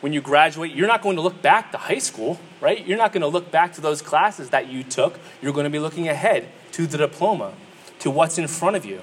when 0.00 0.12
you 0.12 0.20
graduate, 0.20 0.72
you're 0.72 0.88
not 0.88 1.02
going 1.02 1.16
to 1.16 1.22
look 1.22 1.42
back 1.42 1.70
to 1.72 1.78
high 1.78 1.98
school, 1.98 2.38
right? 2.60 2.84
You're 2.84 2.98
not 2.98 3.12
going 3.12 3.20
to 3.22 3.28
look 3.28 3.50
back 3.50 3.72
to 3.74 3.80
those 3.80 4.02
classes 4.02 4.50
that 4.50 4.68
you 4.68 4.82
took. 4.82 5.18
You're 5.40 5.52
going 5.52 5.64
to 5.64 5.70
be 5.70 5.78
looking 5.78 6.08
ahead 6.08 6.48
to 6.72 6.86
the 6.86 6.98
diploma, 6.98 7.52
to 8.00 8.10
what's 8.10 8.38
in 8.38 8.48
front 8.48 8.76
of 8.76 8.84
you. 8.84 9.02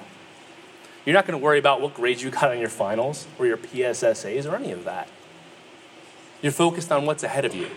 You're 1.05 1.13
not 1.13 1.25
going 1.25 1.39
to 1.39 1.43
worry 1.43 1.59
about 1.59 1.81
what 1.81 1.93
grades 1.93 2.21
you 2.21 2.29
got 2.29 2.51
on 2.51 2.59
your 2.59 2.69
finals 2.69 3.27
or 3.37 3.45
your 3.47 3.57
PSSAs 3.57 4.51
or 4.51 4.55
any 4.55 4.71
of 4.71 4.83
that. 4.83 5.07
You're 6.41 6.51
focused 6.51 6.91
on 6.91 7.05
what's 7.05 7.23
ahead 7.23 7.45
of 7.45 7.55
you. 7.55 7.69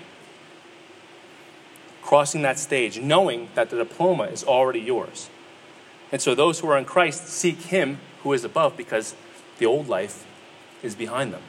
Crossing 2.02 2.42
that 2.42 2.58
stage, 2.58 3.00
knowing 3.00 3.48
that 3.54 3.70
the 3.70 3.76
diploma 3.76 4.24
is 4.24 4.44
already 4.44 4.80
yours. 4.80 5.30
And 6.10 6.20
so 6.20 6.34
those 6.34 6.60
who 6.60 6.68
are 6.68 6.76
in 6.76 6.84
Christ 6.84 7.28
seek 7.28 7.58
Him 7.62 7.98
who 8.22 8.32
is 8.32 8.44
above 8.44 8.76
because 8.76 9.14
the 9.58 9.66
old 9.66 9.88
life 9.88 10.26
is 10.82 10.94
behind 10.94 11.32
them. 11.32 11.42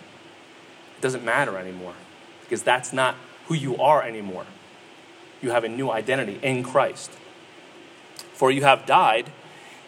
It 0.97 1.01
doesn't 1.01 1.23
matter 1.23 1.57
anymore 1.57 1.95
because 2.41 2.63
that's 2.63 2.93
not 2.93 3.15
who 3.47 3.55
you 3.55 3.77
are 3.77 4.03
anymore. 4.03 4.45
You 5.41 5.51
have 5.51 5.63
a 5.63 5.69
new 5.69 5.91
identity 5.91 6.39
in 6.41 6.63
Christ. 6.63 7.11
For 8.43 8.51
you 8.51 8.63
have 8.63 8.85
died, 8.85 9.31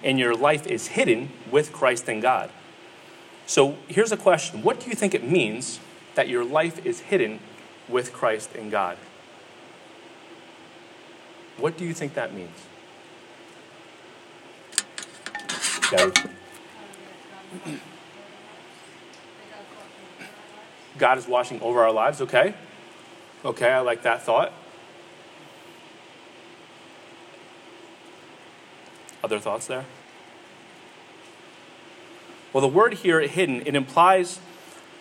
and 0.01 0.17
your 0.17 0.33
life 0.33 0.65
is 0.65 0.87
hidden 0.87 1.29
with 1.51 1.73
Christ 1.73 2.07
in 2.07 2.21
God. 2.21 2.49
So 3.45 3.75
here's 3.89 4.13
a 4.13 4.15
question 4.15 4.63
What 4.63 4.79
do 4.79 4.89
you 4.89 4.95
think 4.95 5.13
it 5.13 5.29
means 5.29 5.81
that 6.13 6.29
your 6.29 6.45
life 6.45 6.85
is 6.85 7.01
hidden 7.01 7.41
with 7.89 8.13
Christ 8.13 8.55
in 8.55 8.69
God? 8.69 8.95
What 11.57 11.77
do 11.77 11.83
you 11.83 11.93
think 11.93 12.13
that 12.13 12.33
means? 12.33 12.55
God 20.97 21.17
is 21.17 21.27
watching 21.27 21.59
over 21.59 21.83
our 21.83 21.91
lives, 21.91 22.21
okay? 22.21 22.55
Okay, 23.43 23.69
I 23.69 23.81
like 23.81 24.03
that 24.03 24.21
thought. 24.21 24.53
Other 29.25 29.39
thoughts 29.39 29.65
there? 29.65 29.85
Well, 32.53 32.61
the 32.61 32.67
word 32.67 32.93
here, 32.93 33.21
hidden, 33.21 33.63
it 33.65 33.75
implies 33.75 34.39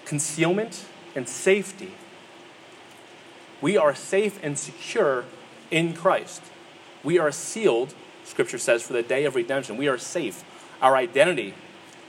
concealment 0.07 0.87
and 1.15 1.29
safety. 1.29 1.93
We 3.61 3.77
are 3.77 3.95
safe 3.95 4.41
and 4.43 4.59
secure 4.59 5.27
in 5.71 5.93
Christ. 5.93 6.41
We 7.03 7.19
are 7.19 7.31
sealed, 7.31 7.95
Scripture 8.25 8.57
says, 8.57 8.83
for 8.83 8.95
the 8.95 9.03
day 9.03 9.27
of 9.27 9.35
redemption. 9.35 9.77
We 9.77 9.89
are 9.89 9.99
safe. 9.99 10.43
Our 10.81 10.97
identity 10.97 11.53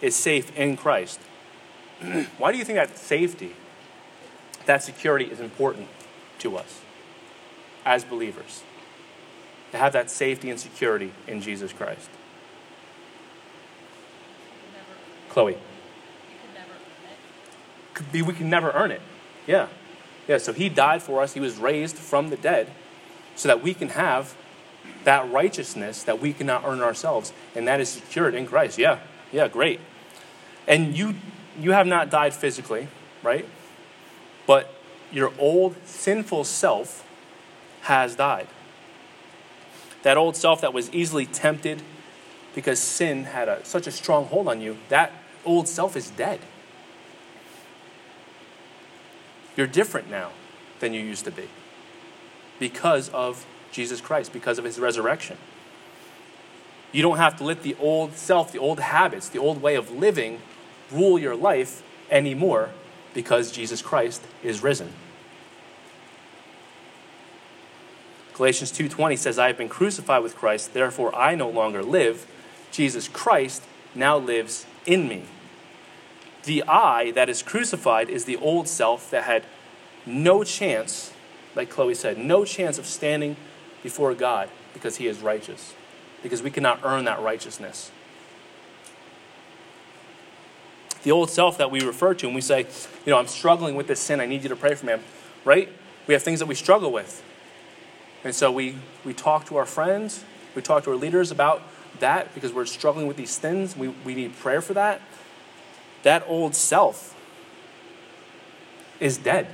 is 0.01 0.15
safe 0.15 0.57
in 0.57 0.77
Christ. 0.77 1.19
Why 2.37 2.53
do 2.53 2.57
you 2.57 2.63
think 2.63 2.77
that 2.77 2.97
safety, 2.97 3.57
that 4.67 4.83
security 4.83 5.25
is 5.25 5.41
important 5.41 5.89
to 6.39 6.55
us 6.55 6.79
as 7.83 8.05
believers? 8.05 8.63
To 9.75 9.79
have 9.79 9.91
that 9.91 10.09
safety 10.09 10.49
and 10.49 10.57
security 10.57 11.11
in 11.27 11.41
Jesus 11.41 11.73
Christ. 11.73 12.09
Chloe. 15.27 15.51
You 15.51 15.57
could 16.39 16.53
never 16.53 16.71
earn 16.71 17.11
it. 17.11 17.93
Could 17.93 18.11
be 18.13 18.21
we 18.21 18.33
can 18.33 18.49
never 18.49 18.71
earn 18.71 18.91
it. 18.91 19.01
Yeah. 19.45 19.67
Yeah, 20.29 20.37
so 20.37 20.53
he 20.53 20.69
died 20.69 21.03
for 21.03 21.21
us. 21.21 21.33
He 21.33 21.41
was 21.41 21.57
raised 21.57 21.97
from 21.97 22.29
the 22.29 22.37
dead 22.37 22.71
so 23.35 23.49
that 23.49 23.61
we 23.61 23.73
can 23.73 23.89
have 23.89 24.33
that 25.03 25.29
righteousness 25.29 26.03
that 26.03 26.21
we 26.21 26.31
cannot 26.31 26.63
earn 26.65 26.79
ourselves, 26.79 27.33
and 27.53 27.67
that 27.67 27.81
is 27.81 27.89
secured 27.89 28.33
in 28.33 28.47
Christ. 28.47 28.77
Yeah. 28.77 28.99
Yeah, 29.33 29.49
great. 29.49 29.81
And 30.67 30.97
you 30.97 31.15
you 31.59 31.73
have 31.73 31.85
not 31.85 32.09
died 32.09 32.33
physically, 32.33 32.87
right? 33.21 33.45
But 34.47 34.73
your 35.11 35.33
old 35.37 35.75
sinful 35.83 36.45
self 36.45 37.05
has 37.81 38.15
died. 38.15 38.47
That 40.05 40.17
old 40.17 40.35
self 40.35 40.61
that 40.61 40.71
was 40.71 40.93
easily 40.93 41.25
tempted 41.25 41.81
because 42.53 42.77
sin 42.77 43.23
had 43.23 43.49
a, 43.49 43.65
such 43.65 43.87
a 43.87 43.91
strong 43.91 44.25
hold 44.25 44.47
on 44.47 44.61
you, 44.61 44.77
that 44.89 45.11
old 45.43 45.67
self 45.67 45.95
is 45.97 46.11
dead. 46.11 46.41
You're 49.57 49.65
different 49.65 50.11
now 50.11 50.29
than 50.79 50.93
you 50.93 51.01
used 51.01 51.25
to 51.25 51.31
be 51.31 51.49
because 52.59 53.09
of 53.09 53.47
Jesus 53.71 53.99
Christ, 53.99 54.31
because 54.31 54.59
of 54.59 54.65
his 54.65 54.77
resurrection. 54.77 55.37
You 56.91 57.01
don't 57.01 57.17
have 57.17 57.35
to 57.37 57.43
let 57.43 57.63
the 57.63 57.75
old 57.79 58.13
self, 58.13 58.51
the 58.51 58.59
old 58.59 58.79
habits, 58.81 59.27
the 59.27 59.39
old 59.39 59.59
way 59.59 59.73
of 59.73 59.89
living 59.89 60.39
rule 60.91 61.17
your 61.17 61.35
life 61.35 61.81
anymore 62.11 62.69
because 63.15 63.51
Jesus 63.51 63.81
Christ 63.81 64.21
is 64.43 64.61
risen. 64.61 64.93
Galatians 68.35 68.69
2:20 68.73 69.17
says 69.17 69.39
I 69.39 69.47
have 69.47 69.57
been 69.57 69.69
crucified 69.69 70.21
with 70.21 70.35
Christ 70.35 70.73
therefore 70.73 71.15
I 71.15 71.35
no 71.35 71.49
longer 71.49 71.81
live 71.81 72.27
Jesus 72.69 73.07
Christ 73.07 73.63
now 73.95 74.17
lives 74.17 74.65
in 74.85 75.07
me. 75.07 75.23
The 76.43 76.61
I 76.67 77.11
that 77.11 77.29
is 77.29 77.41
crucified 77.41 78.09
is 78.09 78.25
the 78.25 78.35
old 78.35 78.67
self 78.67 79.09
that 79.09 79.23
had 79.23 79.45
no 80.05 80.43
chance 80.43 81.13
like 81.55 81.69
Chloe 81.69 81.95
said 81.95 82.17
no 82.17 82.43
chance 82.43 82.77
of 82.77 82.85
standing 82.85 83.37
before 83.81 84.13
God 84.13 84.49
because 84.73 84.97
he 84.97 85.07
is 85.07 85.21
righteous 85.21 85.73
because 86.21 86.43
we 86.43 86.51
cannot 86.51 86.81
earn 86.83 87.05
that 87.05 87.21
righteousness. 87.21 87.89
The 91.03 91.11
old 91.11 91.29
self 91.29 91.57
that 91.59 91.71
we 91.71 91.79
refer 91.81 92.13
to 92.15 92.25
and 92.25 92.35
we 92.35 92.41
say, 92.41 92.65
you 93.05 93.11
know, 93.11 93.17
I'm 93.17 93.27
struggling 93.27 93.75
with 93.75 93.87
this 93.87 94.01
sin, 94.01 94.19
I 94.19 94.25
need 94.25 94.43
you 94.43 94.49
to 94.49 94.55
pray 94.57 94.75
for 94.75 94.87
me, 94.87 94.95
right? 95.45 95.69
We 96.07 96.15
have 96.15 96.23
things 96.23 96.39
that 96.39 96.47
we 96.47 96.55
struggle 96.55 96.91
with. 96.91 97.23
And 98.25 98.33
so 98.33 98.51
we, 98.51 98.75
we 99.05 99.13
talk 99.13 99.45
to 99.45 99.57
our 99.57 99.67
friends, 99.67 100.25
we 100.55 100.61
talk 100.63 100.83
to 100.85 100.89
our 100.89 100.95
leaders 100.97 101.31
about 101.31 101.61
that 101.99 102.33
because 102.33 102.51
we're 102.51 102.65
struggling 102.65 103.07
with 103.07 103.17
these 103.17 103.29
sins. 103.29 103.77
We, 103.77 103.89
we 103.89 104.15
need 104.15 104.35
prayer 104.37 104.61
for 104.61 104.73
that. 104.73 104.99
That 106.03 106.25
old 106.27 106.55
self 106.55 107.15
is 108.99 109.17
dead. 109.17 109.47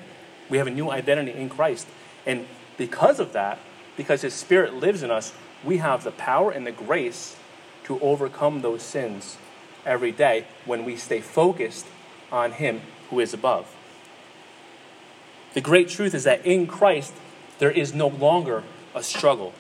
We 0.49 0.57
have 0.57 0.67
a 0.67 0.71
new 0.71 0.89
identity 0.89 1.33
in 1.33 1.49
Christ. 1.49 1.85
And 2.25 2.47
because 2.77 3.19
of 3.19 3.33
that, 3.33 3.59
because 3.97 4.21
His 4.21 4.33
Spirit 4.33 4.73
lives 4.75 5.03
in 5.03 5.11
us, 5.11 5.33
we 5.63 5.77
have 5.77 6.03
the 6.03 6.11
power 6.11 6.49
and 6.49 6.65
the 6.65 6.71
grace 6.71 7.35
to 7.83 7.99
overcome 7.99 8.61
those 8.61 8.81
sins 8.81 9.37
every 9.85 10.11
day 10.11 10.45
when 10.65 10.85
we 10.85 10.95
stay 10.95 11.19
focused 11.19 11.85
on 12.31 12.53
Him 12.53 12.81
who 13.09 13.19
is 13.19 13.33
above. 13.33 13.75
The 15.53 15.61
great 15.61 15.89
truth 15.89 16.13
is 16.13 16.23
that 16.23 16.45
in 16.45 16.67
Christ, 16.67 17.13
there 17.61 17.69
is 17.69 17.93
no 17.93 18.07
longer 18.07 18.63
a 18.95 19.03
struggle. 19.03 19.53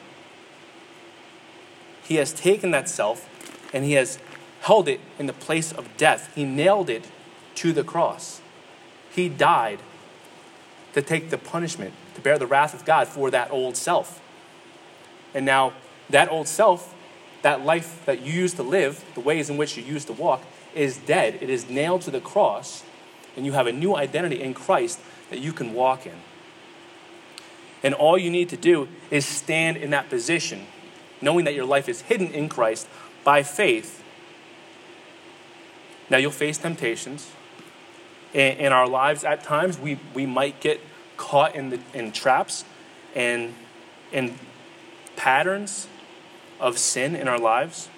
He 2.03 2.15
has 2.15 2.33
taken 2.33 2.71
that 2.71 2.89
self 2.89 3.29
and 3.71 3.85
He 3.85 3.93
has 3.93 4.17
held 4.61 4.87
it 4.87 4.99
in 5.19 5.27
the 5.27 5.33
place 5.33 5.71
of 5.71 5.87
death. 5.97 6.33
He 6.33 6.43
nailed 6.43 6.89
it 6.89 7.05
to 7.55 7.71
the 7.71 7.83
cross. 7.83 8.41
He 9.11 9.29
died 9.29 9.81
to 10.93 11.03
take 11.03 11.29
the 11.29 11.37
punishment, 11.37 11.93
to 12.15 12.21
bear 12.21 12.39
the 12.39 12.47
wrath 12.47 12.73
of 12.73 12.85
God 12.85 13.07
for 13.07 13.29
that 13.29 13.51
old 13.51 13.77
self. 13.77 14.19
And 15.35 15.45
now 15.45 15.73
that 16.09 16.31
old 16.31 16.47
self, 16.47 16.95
that 17.43 17.63
life 17.63 18.03
that 18.07 18.21
you 18.21 18.33
used 18.33 18.55
to 18.55 18.63
live, 18.63 19.05
the 19.13 19.21
ways 19.21 19.47
in 19.47 19.57
which 19.57 19.77
you 19.77 19.83
used 19.83 20.07
to 20.07 20.13
walk, 20.13 20.41
is 20.73 20.97
dead. 20.97 21.37
It 21.39 21.51
is 21.51 21.69
nailed 21.69 22.01
to 22.01 22.11
the 22.11 22.19
cross, 22.19 22.83
and 23.37 23.45
you 23.45 23.51
have 23.51 23.67
a 23.67 23.71
new 23.71 23.95
identity 23.95 24.41
in 24.41 24.55
Christ 24.55 24.99
that 25.29 25.37
you 25.37 25.53
can 25.53 25.75
walk 25.75 26.07
in. 26.07 26.15
And 27.83 27.93
all 27.93 28.17
you 28.17 28.29
need 28.29 28.49
to 28.49 28.57
do 28.57 28.87
is 29.09 29.25
stand 29.25 29.77
in 29.77 29.89
that 29.91 30.09
position, 30.09 30.67
knowing 31.21 31.45
that 31.45 31.55
your 31.55 31.65
life 31.65 31.89
is 31.89 32.01
hidden 32.01 32.27
in 32.27 32.49
Christ 32.49 32.87
by 33.23 33.43
faith. 33.43 34.03
Now, 36.09 36.17
you'll 36.17 36.31
face 36.31 36.57
temptations. 36.57 37.31
In, 38.33 38.71
our 38.71 38.87
lives, 38.87 39.23
at 39.25 39.43
times, 39.43 39.77
we, 39.77 39.99
we 40.13 40.25
might 40.25 40.61
get 40.61 40.79
caught 41.17 41.53
in, 41.53 41.69
the, 41.69 41.79
in 41.93 42.13
traps 42.13 42.63
and 43.13 43.53
in 44.11 44.35
patterns 45.17 45.87
of 46.59 46.77
sin 46.77 47.15
in 47.15 47.27
our 47.27 47.39
lives. 47.39 47.89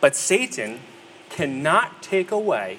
But 0.00 0.16
Satan 0.16 0.80
cannot 1.30 2.02
take 2.02 2.30
away, 2.30 2.78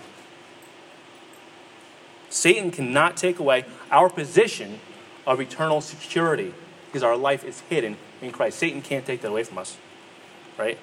Satan 2.30 2.72
cannot 2.72 3.18
take 3.18 3.40
away 3.40 3.66
our 3.92 4.10
position 4.10 4.80
of 5.26 5.40
eternal 5.40 5.82
security 5.82 6.54
because 6.86 7.04
our 7.04 7.18
life 7.18 7.44
is 7.44 7.62
hidden 7.62 7.98
in 8.22 8.32
Christ. 8.32 8.60
Satan 8.60 8.82
can't 8.82 9.06
take 9.06 9.22
that 9.22 9.30
away 9.30 9.44
from 9.44 9.58
us. 9.58 9.78
right? 10.58 10.78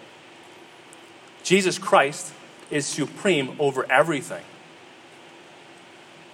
Jesus 1.43 1.79
Christ 1.79 2.33
is 2.71 2.87
supreme 2.87 3.55
over 3.59 3.91
everything. 3.91 4.43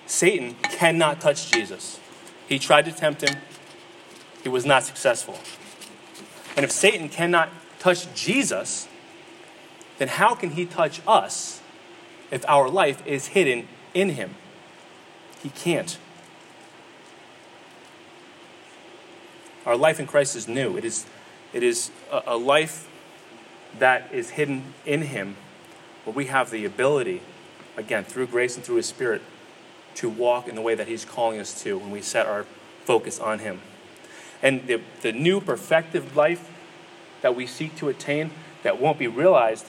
Satan 0.07 0.55
cannot 0.63 1.21
touch 1.21 1.51
Jesus. 1.51 1.99
He 2.49 2.59
tried 2.59 2.85
to 2.85 2.93
tempt 2.93 3.23
him, 3.23 3.37
he 4.43 4.49
was 4.49 4.67
not 4.67 4.83
successful. 4.83 5.39
And 6.57 6.65
if 6.65 6.71
Satan 6.71 7.09
cannot 7.09 7.49
touch 7.79 8.13
Jesus, 8.15 8.89
then 9.99 10.09
how 10.09 10.35
can 10.35 10.51
he 10.51 10.67
touch 10.67 11.01
us 11.07 11.61
if 12.31 12.45
our 12.49 12.69
life 12.69 13.07
is 13.07 13.29
hidden 13.29 13.69
in 13.95 14.11
him? 14.11 14.35
He 15.43 15.51
can't. 15.51 15.99
Our 19.65 19.77
life 19.77 20.01
in 20.01 20.07
Christ 20.07 20.37
is 20.37 20.49
new. 20.49 20.77
It 20.77 20.85
is, 20.85 21.07
it 21.53 21.63
is 21.63 21.91
a, 22.11 22.23
a 22.29 22.37
life 22.37 22.89
that 23.79 24.13
is 24.13 24.31
hidden 24.31 24.75
in 24.85 25.03
him, 25.03 25.37
where 26.05 26.15
we 26.15 26.27
have 26.27 26.51
the 26.51 26.65
ability, 26.65 27.23
again, 27.77 28.05
through 28.05 28.27
grace 28.27 28.57
and 28.57 28.65
through 28.65 28.77
his 28.77 28.87
spirit, 28.87 29.23
to 29.95 30.09
walk 30.09 30.49
in 30.49 30.55
the 30.55 30.61
way 30.61 30.75
that 30.75 30.89
he's 30.89 31.05
calling 31.05 31.39
us 31.39 31.63
to 31.63 31.79
when 31.79 31.91
we 31.91 32.01
set 32.01 32.27
our 32.27 32.45
focus 32.85 33.21
on 33.21 33.39
him. 33.39 33.61
And 34.43 34.67
the, 34.67 34.81
the 35.03 35.13
new 35.13 35.41
perfected 35.41 36.17
life 36.17 36.51
that 37.21 37.37
we 37.37 37.47
seek 37.47 37.77
to 37.77 37.89
attain 37.89 38.31
that 38.63 38.81
won't 38.81 38.99
be 38.99 39.07
realized 39.07 39.67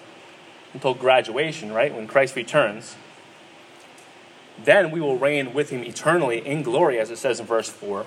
until 0.74 0.94
graduation, 0.94 1.72
right? 1.72 1.94
When 1.94 2.08
Christ 2.08 2.36
returns. 2.36 2.96
Then 4.62 4.92
we 4.92 5.02
will 5.02 5.18
reign 5.18 5.54
with 5.54 5.70
him 5.70 5.84
eternally 5.84 6.46
in 6.46 6.64
glory, 6.64 7.00
as 7.00 7.10
it 7.10 7.18
says 7.18 7.40
in 7.40 7.46
verse 7.46 7.70
4, 7.70 8.06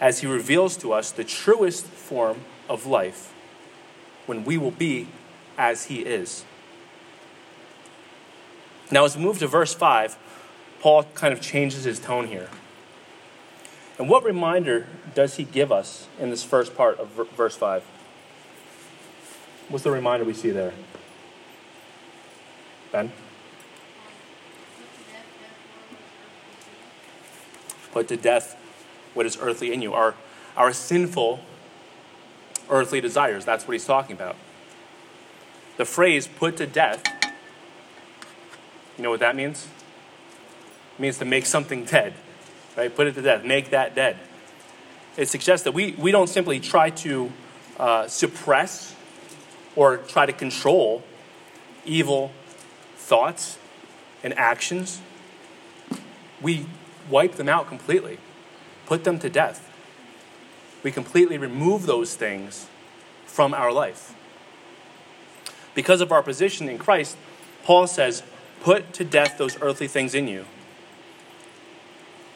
as 0.00 0.20
he 0.20 0.26
reveals 0.26 0.76
to 0.78 0.92
us 0.92 1.10
the 1.10 1.24
truest 1.24 1.86
form 1.86 2.42
of 2.68 2.86
life 2.86 3.32
when 4.26 4.44
we 4.44 4.56
will 4.56 4.70
be 4.70 5.08
as 5.56 5.86
he 5.86 6.00
is. 6.00 6.44
Now, 8.90 9.04
as 9.04 9.16
we 9.16 9.22
move 9.22 9.38
to 9.40 9.46
verse 9.46 9.74
5, 9.74 10.16
Paul 10.80 11.04
kind 11.14 11.32
of 11.32 11.40
changes 11.40 11.84
his 11.84 11.98
tone 11.98 12.28
here. 12.28 12.48
And 13.98 14.08
what 14.08 14.22
reminder 14.24 14.86
does 15.14 15.36
he 15.36 15.44
give 15.44 15.72
us 15.72 16.06
in 16.20 16.30
this 16.30 16.44
first 16.44 16.76
part 16.76 16.98
of 16.98 17.08
verse 17.36 17.56
5? 17.56 17.82
What's 19.68 19.84
the 19.84 19.90
reminder 19.90 20.24
we 20.24 20.32
see 20.32 20.50
there? 20.50 20.72
Ben? 22.92 23.12
Put 27.92 28.08
to 28.08 28.16
death 28.16 28.56
what 29.14 29.26
is 29.26 29.38
earthly 29.40 29.72
in 29.72 29.82
you, 29.82 29.94
our, 29.94 30.14
our 30.56 30.72
sinful 30.72 31.40
earthly 32.70 33.00
desires. 33.00 33.44
That's 33.44 33.66
what 33.66 33.72
he's 33.72 33.86
talking 33.86 34.14
about. 34.14 34.36
The 35.76 35.84
phrase 35.84 36.26
put 36.26 36.56
to 36.58 36.66
death, 36.66 37.02
you 38.96 39.04
know 39.04 39.10
what 39.10 39.20
that 39.20 39.36
means? 39.36 39.68
It 40.96 41.02
means 41.02 41.18
to 41.18 41.24
make 41.24 41.46
something 41.46 41.84
dead, 41.84 42.14
right? 42.76 42.94
Put 42.94 43.06
it 43.06 43.14
to 43.14 43.22
death, 43.22 43.44
make 43.44 43.70
that 43.70 43.94
dead. 43.94 44.18
It 45.16 45.28
suggests 45.28 45.64
that 45.64 45.72
we, 45.72 45.92
we 45.92 46.10
don't 46.10 46.28
simply 46.28 46.60
try 46.60 46.90
to 46.90 47.32
uh, 47.78 48.08
suppress 48.08 48.94
or 49.76 49.98
try 49.98 50.26
to 50.26 50.32
control 50.32 51.02
evil 51.84 52.32
thoughts 52.96 53.58
and 54.22 54.36
actions. 54.36 55.00
We 56.40 56.66
wipe 57.10 57.34
them 57.34 57.48
out 57.48 57.68
completely, 57.68 58.18
put 58.86 59.04
them 59.04 59.18
to 59.18 59.28
death. 59.28 59.70
We 60.82 60.92
completely 60.92 61.38
remove 61.38 61.86
those 61.86 62.14
things 62.14 62.66
from 63.26 63.52
our 63.54 63.72
life. 63.72 64.14
Because 65.74 66.00
of 66.00 66.12
our 66.12 66.22
position 66.22 66.68
in 66.68 66.78
Christ, 66.78 67.16
Paul 67.64 67.86
says, 67.86 68.22
Put 68.60 68.92
to 68.94 69.04
death 69.04 69.38
those 69.38 69.60
earthly 69.60 69.86
things 69.86 70.14
in 70.14 70.26
you. 70.26 70.44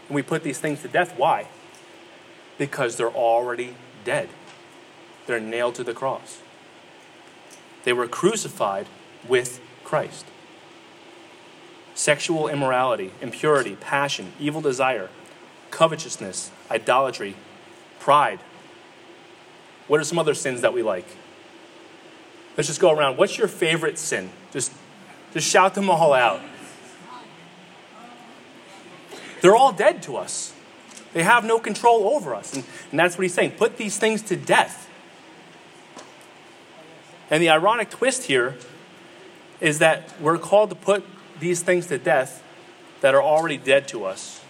And 0.08 0.14
we 0.14 0.22
put 0.22 0.44
these 0.44 0.58
things 0.58 0.82
to 0.82 0.88
death. 0.88 1.14
Why? 1.16 1.48
Because 2.58 2.96
they're 2.96 3.11
already 3.11 3.74
dead, 4.04 4.28
they're 5.26 5.40
nailed 5.40 5.74
to 5.76 5.85
the 5.85 5.94
cross. 5.94 6.40
They 7.85 7.92
were 7.92 8.06
crucified 8.06 8.87
with 9.26 9.61
Christ. 9.82 10.26
Sexual 12.03 12.49
immorality, 12.49 13.12
impurity, 13.21 13.77
passion, 13.77 14.33
evil 14.41 14.61
desire, 14.61 15.09
covetousness, 15.71 16.51
idolatry, 16.69 17.37
pride. 18.01 18.41
What 19.87 20.01
are 20.01 20.03
some 20.03 20.19
other 20.19 20.35
sins 20.35 20.62
that 20.62 20.75
we 20.75 20.83
like? 20.83 21.07
Let's 22.57 22.67
just 22.67 22.81
go 22.81 22.91
around. 22.91 23.19
What's 23.19 23.38
your 23.38 23.47
favorite 23.47 23.99
sin? 23.99 24.31
Just, 24.51 24.73
just 25.33 25.49
shout 25.49 25.75
them 25.75 25.88
all 25.88 26.12
out. 26.12 26.41
They're 29.41 29.55
all 29.55 29.71
dead 29.71 30.03
to 30.03 30.17
us. 30.17 30.53
They 31.12 31.23
have 31.23 31.45
no 31.45 31.61
control 31.61 32.09
over 32.09 32.35
us. 32.35 32.53
And, 32.53 32.65
and 32.91 32.99
that's 32.99 33.17
what 33.17 33.23
he's 33.23 33.35
saying. 33.35 33.53
Put 33.53 33.77
these 33.77 33.97
things 33.97 34.23
to 34.23 34.35
death. 34.35 34.91
And 37.31 37.41
the 37.41 37.51
ironic 37.51 37.91
twist 37.91 38.25
here 38.25 38.57
is 39.61 39.79
that 39.79 40.21
we're 40.21 40.37
called 40.37 40.71
to 40.71 40.75
put 40.75 41.05
these 41.42 41.61
things 41.61 41.88
to 41.88 41.98
death 41.98 42.42
that 43.00 43.14
are 43.14 43.22
already 43.22 43.59
dead 43.59 43.88
to 43.88 44.05
us. 44.05 44.40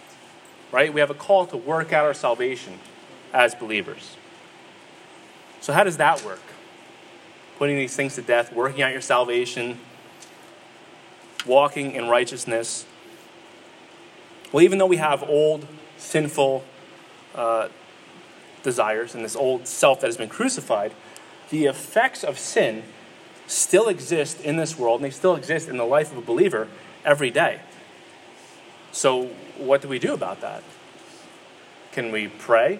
Right? 0.71 0.93
We 0.93 1.01
have 1.01 1.09
a 1.09 1.15
call 1.15 1.45
to 1.47 1.57
work 1.57 1.91
out 1.91 2.05
our 2.05 2.13
salvation 2.13 2.79
as 3.33 3.53
believers. 3.53 4.15
So, 5.59 5.73
how 5.73 5.83
does 5.83 5.97
that 5.97 6.23
work? 6.23 6.41
Putting 7.57 7.77
these 7.77 7.95
things 7.95 8.15
to 8.15 8.21
death, 8.21 8.53
working 8.53 8.81
out 8.81 8.91
your 8.91 9.01
salvation, 9.01 9.79
walking 11.45 11.91
in 11.91 12.07
righteousness. 12.07 12.85
Well, 14.51 14.63
even 14.63 14.77
though 14.77 14.87
we 14.87 14.97
have 14.97 15.23
old, 15.23 15.67
sinful 15.97 16.63
uh, 17.33 17.69
desires 18.61 19.15
and 19.15 19.23
this 19.25 19.35
old 19.35 19.67
self 19.67 20.01
that 20.01 20.07
has 20.07 20.17
been 20.17 20.29
crucified, 20.29 20.93
the 21.49 21.65
effects 21.65 22.23
of 22.23 22.37
sin 22.37 22.83
still 23.47 23.87
exist 23.87 24.41
in 24.41 24.57
this 24.57 24.77
world 24.77 25.01
and 25.01 25.05
they 25.05 25.15
still 25.15 25.35
exist 25.35 25.67
in 25.67 25.77
the 25.77 25.85
life 25.85 26.11
of 26.11 26.17
a 26.17 26.21
believer 26.21 26.67
every 27.05 27.29
day. 27.29 27.61
So, 28.91 29.29
what 29.57 29.81
do 29.81 29.87
we 29.87 29.99
do 29.99 30.13
about 30.13 30.41
that? 30.41 30.63
Can 31.91 32.11
we 32.11 32.27
pray? 32.27 32.79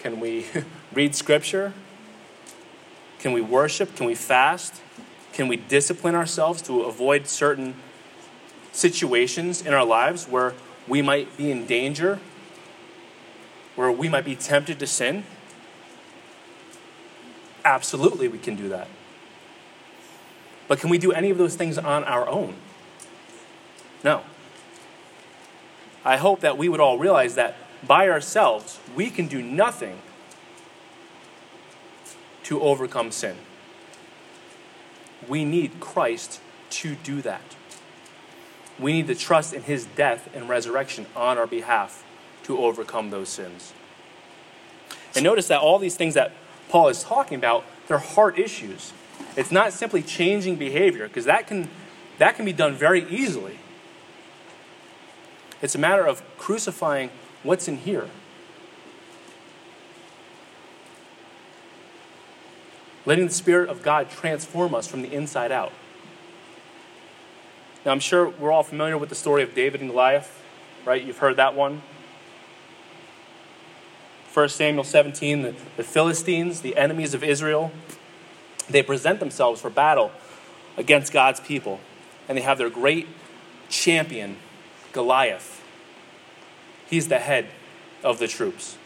Can 0.00 0.20
we 0.20 0.46
read 0.92 1.14
scripture? 1.14 1.72
Can 3.18 3.32
we 3.32 3.40
worship? 3.40 3.94
Can 3.96 4.06
we 4.06 4.14
fast? 4.14 4.80
Can 5.32 5.46
we 5.46 5.56
discipline 5.56 6.14
ourselves 6.14 6.62
to 6.62 6.82
avoid 6.82 7.26
certain 7.26 7.74
situations 8.72 9.60
in 9.62 9.74
our 9.74 9.84
lives 9.84 10.26
where 10.26 10.54
we 10.88 11.02
might 11.02 11.36
be 11.36 11.50
in 11.50 11.66
danger, 11.66 12.18
where 13.76 13.92
we 13.92 14.08
might 14.08 14.24
be 14.24 14.34
tempted 14.34 14.78
to 14.78 14.86
sin? 14.86 15.24
Absolutely, 17.64 18.28
we 18.28 18.38
can 18.38 18.56
do 18.56 18.68
that. 18.70 18.88
But 20.68 20.78
can 20.78 20.90
we 20.90 20.98
do 20.98 21.12
any 21.12 21.30
of 21.30 21.38
those 21.38 21.56
things 21.56 21.78
on 21.78 22.04
our 22.04 22.28
own? 22.28 22.54
No. 24.04 24.22
I 26.04 26.16
hope 26.16 26.40
that 26.40 26.56
we 26.56 26.68
would 26.68 26.80
all 26.80 26.98
realize 26.98 27.34
that 27.34 27.56
by 27.86 28.08
ourselves, 28.08 28.78
we 28.94 29.10
can 29.10 29.26
do 29.26 29.42
nothing 29.42 30.00
to 32.44 32.60
overcome 32.60 33.10
sin. 33.10 33.36
We 35.28 35.44
need 35.44 35.80
Christ 35.80 36.40
to 36.70 36.94
do 36.96 37.20
that. 37.22 37.56
We 38.78 38.92
need 38.92 39.08
to 39.08 39.14
trust 39.14 39.52
in 39.52 39.62
his 39.62 39.84
death 39.84 40.28
and 40.34 40.48
resurrection 40.48 41.06
on 41.14 41.36
our 41.36 41.46
behalf 41.46 42.04
to 42.44 42.58
overcome 42.58 43.10
those 43.10 43.28
sins. 43.28 43.72
And 45.14 45.24
notice 45.24 45.48
that 45.48 45.60
all 45.60 45.78
these 45.78 45.96
things 45.96 46.14
that 46.14 46.32
Paul 46.70 46.88
is 46.88 47.02
talking 47.02 47.36
about, 47.36 47.64
they're 47.88 47.98
heart 47.98 48.38
issues. 48.38 48.92
It's 49.36 49.50
not 49.50 49.72
simply 49.72 50.02
changing 50.02 50.56
behavior, 50.56 51.08
because 51.08 51.24
that 51.24 51.48
can, 51.48 51.68
that 52.18 52.36
can 52.36 52.44
be 52.44 52.52
done 52.52 52.74
very 52.74 53.08
easily. 53.10 53.58
It's 55.60 55.74
a 55.74 55.78
matter 55.78 56.06
of 56.06 56.22
crucifying 56.38 57.10
what's 57.42 57.66
in 57.66 57.78
here. 57.78 58.08
Letting 63.04 63.26
the 63.26 63.32
Spirit 63.32 63.68
of 63.68 63.82
God 63.82 64.08
transform 64.08 64.74
us 64.74 64.86
from 64.86 65.02
the 65.02 65.12
inside 65.12 65.50
out. 65.50 65.72
Now, 67.84 67.90
I'm 67.90 68.00
sure 68.00 68.28
we're 68.28 68.52
all 68.52 68.62
familiar 68.62 68.96
with 68.96 69.08
the 69.08 69.14
story 69.14 69.42
of 69.42 69.54
David 69.54 69.80
and 69.80 69.90
Goliath, 69.90 70.40
right? 70.84 71.02
You've 71.02 71.18
heard 71.18 71.36
that 71.36 71.54
one. 71.54 71.82
1 74.32 74.48
Samuel 74.48 74.84
17, 74.84 75.42
the, 75.42 75.54
the 75.76 75.82
Philistines, 75.82 76.60
the 76.60 76.76
enemies 76.76 77.14
of 77.14 77.24
Israel, 77.24 77.72
they 78.68 78.82
present 78.82 79.18
themselves 79.18 79.60
for 79.60 79.70
battle 79.70 80.12
against 80.76 81.12
God's 81.12 81.40
people. 81.40 81.80
And 82.28 82.38
they 82.38 82.42
have 82.42 82.58
their 82.58 82.70
great 82.70 83.08
champion, 83.68 84.36
Goliath. 84.92 85.64
He's 86.88 87.08
the 87.08 87.18
head 87.18 87.48
of 88.04 88.18
the 88.18 88.28
troops. 88.28 88.76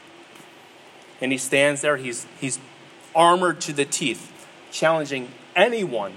And 1.21 1.31
he 1.31 1.37
stands 1.37 1.81
there, 1.81 1.97
he's, 1.97 2.25
he's 2.39 2.59
armored 3.15 3.61
to 3.61 3.73
the 3.73 3.85
teeth, 3.85 4.47
challenging 4.71 5.29
anyone 5.55 6.13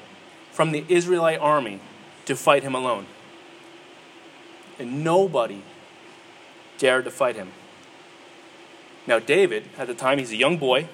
from 0.51 0.73
the 0.73 0.85
Israelite 0.89 1.39
army 1.39 1.81
to 2.25 2.35
fight 2.35 2.63
him 2.63 2.75
alone. 2.75 3.07
And 4.79 5.05
nobody 5.05 5.63
dared 6.79 7.05
to 7.05 7.11
fight 7.11 7.37
him. 7.37 7.53
Now, 9.09 9.19
David, 9.19 9.65
at 9.79 9.87
the 9.87 9.95
time, 9.95 10.19
he's 10.19 10.33
a 10.33 10.37
young 10.37 10.59
boy, 10.59 10.87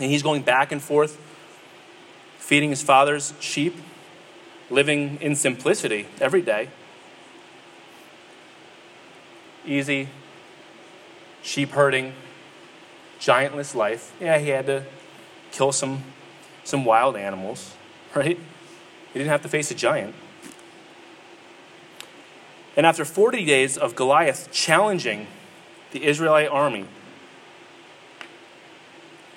and 0.00 0.10
he's 0.10 0.24
going 0.24 0.42
back 0.42 0.72
and 0.72 0.82
forth, 0.82 1.20
feeding 2.36 2.70
his 2.70 2.82
father's 2.82 3.32
sheep, 3.38 3.76
living 4.70 5.18
in 5.20 5.36
simplicity 5.36 6.08
every 6.20 6.42
day. 6.42 6.70
Easy, 9.64 10.08
sheep 11.44 11.70
herding, 11.70 12.12
giantless 13.20 13.76
life. 13.76 14.12
Yeah, 14.20 14.38
he 14.38 14.48
had 14.48 14.66
to 14.66 14.82
kill 15.52 15.70
some, 15.70 16.02
some 16.64 16.84
wild 16.84 17.16
animals, 17.16 17.76
right? 18.16 18.36
He 18.36 19.18
didn't 19.20 19.30
have 19.30 19.42
to 19.42 19.48
face 19.48 19.70
a 19.70 19.76
giant. 19.76 20.16
And 22.76 22.84
after 22.84 23.04
40 23.04 23.44
days 23.44 23.78
of 23.78 23.94
Goliath 23.94 24.50
challenging 24.50 25.28
the 25.94 26.04
Israelite 26.04 26.48
army, 26.48 26.86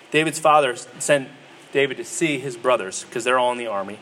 David's 0.09 0.39
father 0.39 0.75
sent 0.75 1.29
David 1.71 1.97
to 1.97 2.03
see 2.03 2.39
his 2.39 2.57
brothers 2.57 3.03
because 3.03 3.23
they're 3.23 3.37
all 3.37 3.51
in 3.51 3.59
the 3.59 3.67
army. 3.67 3.99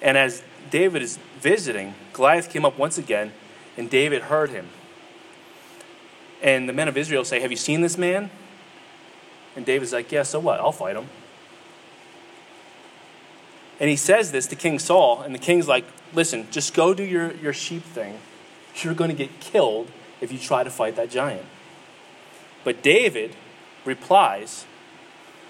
And 0.00 0.16
as 0.16 0.44
David 0.70 1.02
is 1.02 1.18
visiting, 1.40 1.94
Goliath 2.12 2.48
came 2.48 2.64
up 2.64 2.78
once 2.78 2.96
again, 2.96 3.32
and 3.76 3.90
David 3.90 4.22
heard 4.22 4.50
him. 4.50 4.68
And 6.40 6.68
the 6.68 6.72
men 6.72 6.86
of 6.86 6.96
Israel 6.96 7.24
say, 7.24 7.40
Have 7.40 7.50
you 7.50 7.56
seen 7.56 7.80
this 7.80 7.98
man? 7.98 8.30
And 9.56 9.66
David's 9.66 9.92
like, 9.92 10.12
Yeah, 10.12 10.22
so 10.22 10.38
what? 10.38 10.60
I'll 10.60 10.70
fight 10.70 10.96
him. 10.96 11.08
And 13.80 13.90
he 13.90 13.96
says 13.96 14.30
this 14.30 14.46
to 14.46 14.56
King 14.56 14.78
Saul, 14.78 15.22
and 15.22 15.34
the 15.34 15.40
king's 15.40 15.66
like, 15.66 15.84
Listen, 16.12 16.46
just 16.52 16.72
go 16.72 16.94
do 16.94 17.02
your, 17.02 17.34
your 17.36 17.52
sheep 17.52 17.82
thing. 17.82 18.20
You're 18.76 18.94
going 18.94 19.10
to 19.10 19.16
get 19.16 19.40
killed 19.40 19.90
if 20.20 20.30
you 20.30 20.38
try 20.38 20.62
to 20.62 20.70
fight 20.70 20.94
that 20.94 21.10
giant. 21.10 21.46
But 22.64 22.82
David 22.82 23.36
replies, 23.84 24.64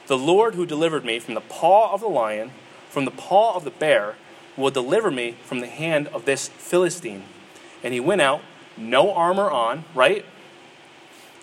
The 0.07 0.19
Lord 0.19 0.55
who 0.55 0.67
delivered 0.67 1.05
me 1.05 1.19
from 1.19 1.35
the 1.35 1.41
paw 1.41 1.93
of 1.95 2.01
the 2.01 2.09
lion, 2.09 2.51
from 2.91 3.05
the 3.05 3.11
paw 3.11 3.55
of 3.55 3.65
the 3.65 3.71
bear, 3.71 4.17
will 4.57 4.71
deliver 4.71 5.11
me 5.11 5.37
from 5.45 5.61
the 5.61 5.67
hand 5.67 6.09
of 6.09 6.25
this 6.25 6.49
Philistine. 6.49 7.25
And 7.83 7.95
he 7.95 8.01
went 8.01 8.21
out, 8.21 8.43
no 8.77 9.13
armor 9.13 9.51
on, 9.51 9.85
right? 9.95 10.25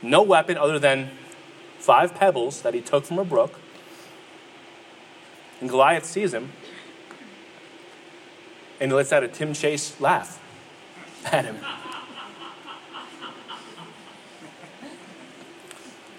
No 0.01 0.21
weapon 0.21 0.57
other 0.57 0.79
than 0.79 1.11
five 1.79 2.15
pebbles 2.15 2.61
that 2.61 2.73
he 2.73 2.81
took 2.81 3.05
from 3.05 3.19
a 3.19 3.25
brook. 3.25 3.59
And 5.59 5.69
Goliath 5.69 6.05
sees 6.05 6.33
him 6.33 6.51
and 8.81 8.89
he 8.89 8.95
lets 8.95 9.13
out 9.13 9.23
a 9.23 9.27
Tim 9.27 9.53
Chase 9.53 9.99
laugh 10.01 10.41
at 11.31 11.45
him. 11.45 11.57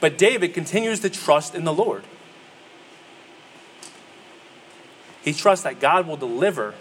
But 0.03 0.19
David 0.19 0.53
continues 0.53 0.99
to 1.01 1.11
trust 1.11 1.55
in 1.55 1.63
the 1.63 1.73
Lord. 1.73 2.03
He 5.23 5.33
trusts 5.33 5.63
that 5.63 5.79
God 5.79 6.09
will 6.09 6.17
deliver 6.17 6.75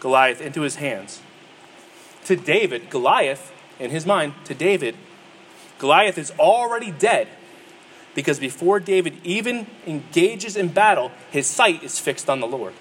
Goliath 0.00 0.40
into 0.40 0.62
his 0.62 0.74
hands. 0.74 1.22
To 2.24 2.34
David, 2.34 2.90
Goliath, 2.90 3.52
in 3.78 3.92
his 3.92 4.04
mind, 4.06 4.34
to 4.46 4.56
David, 4.56 4.96
Goliath 5.78 6.18
is 6.18 6.32
already 6.32 6.90
dead 6.90 7.28
because 8.16 8.40
before 8.40 8.80
David 8.80 9.14
even 9.22 9.68
engages 9.86 10.56
in 10.56 10.66
battle, 10.66 11.12
his 11.30 11.46
sight 11.46 11.84
is 11.84 12.00
fixed 12.00 12.28
on 12.28 12.40
the 12.40 12.48
Lord. 12.48 12.74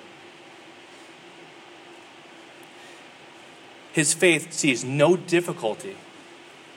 His 3.92 4.12
faith 4.16 4.52
sees 4.54 4.84
no 4.84 5.16
difficulty 5.16 5.98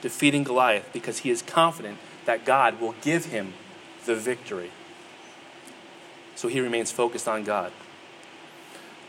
defeating 0.01 0.43
Goliath 0.43 0.87
because 0.93 1.19
he 1.19 1.31
is 1.31 1.41
confident 1.41 1.97
that 2.25 2.45
God 2.45 2.79
will 2.79 2.95
give 3.01 3.25
him 3.25 3.53
the 4.05 4.15
victory. 4.15 4.71
So 6.35 6.47
he 6.47 6.59
remains 6.59 6.91
focused 6.91 7.27
on 7.27 7.43
God. 7.43 7.71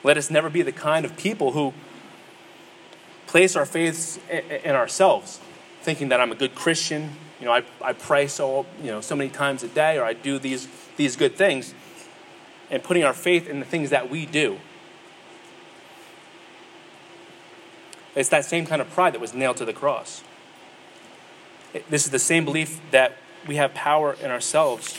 Let 0.03 0.17
us 0.17 0.31
never 0.31 0.51
be 0.51 0.63
the 0.63 0.73
kind 0.73 1.05
of 1.05 1.17
people 1.17 1.53
who 1.53 1.73
place 3.27 3.57
our 3.57 3.67
faiths 3.67 4.19
in 4.31 4.75
ourselves, 4.75 5.41
thinking 5.83 6.11
that 6.11 6.21
I'm 6.21 6.31
a 6.31 6.37
good 6.37 6.55
Christian, 6.55 7.11
you 7.41 7.47
know, 7.47 7.53
I, 7.53 7.65
I 7.83 7.93
pray 7.93 8.27
so, 8.27 8.65
you 8.81 8.91
know, 8.91 9.01
so 9.01 9.17
many 9.17 9.31
times 9.31 9.63
a 9.63 9.69
day, 9.69 9.99
or 9.99 10.05
I 10.05 10.13
do 10.13 10.39
these, 10.39 10.69
these 10.97 11.17
good 11.17 11.37
things, 11.37 11.75
and 12.71 12.83
putting 12.83 13.05
our 13.05 13.13
faith 13.13 13.49
in 13.49 13.59
the 13.61 13.67
things 13.67 13.91
that 13.91 14.09
we 14.09 14.25
do. 14.25 14.59
It's 18.15 18.29
that 18.29 18.45
same 18.45 18.67
kind 18.67 18.81
of 18.81 18.89
pride 18.91 19.15
that 19.15 19.21
was 19.21 19.35
nailed 19.35 19.57
to 19.59 19.65
the 19.65 19.73
cross. 19.73 20.23
This 21.91 22.05
is 22.05 22.11
the 22.11 22.21
same 22.21 22.45
belief 22.45 22.81
that 22.93 23.17
we 23.49 23.57
have 23.57 23.75
power 23.75 24.17
in 24.23 24.31
ourselves 24.31 24.97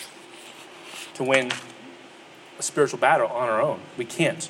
to 1.13 1.23
win 1.23 1.51
a 2.59 2.63
spiritual 2.63 2.99
battle 2.99 3.27
on 3.27 3.47
our 3.47 3.61
own. 3.61 3.79
We 3.97 4.03
can't. 4.03 4.49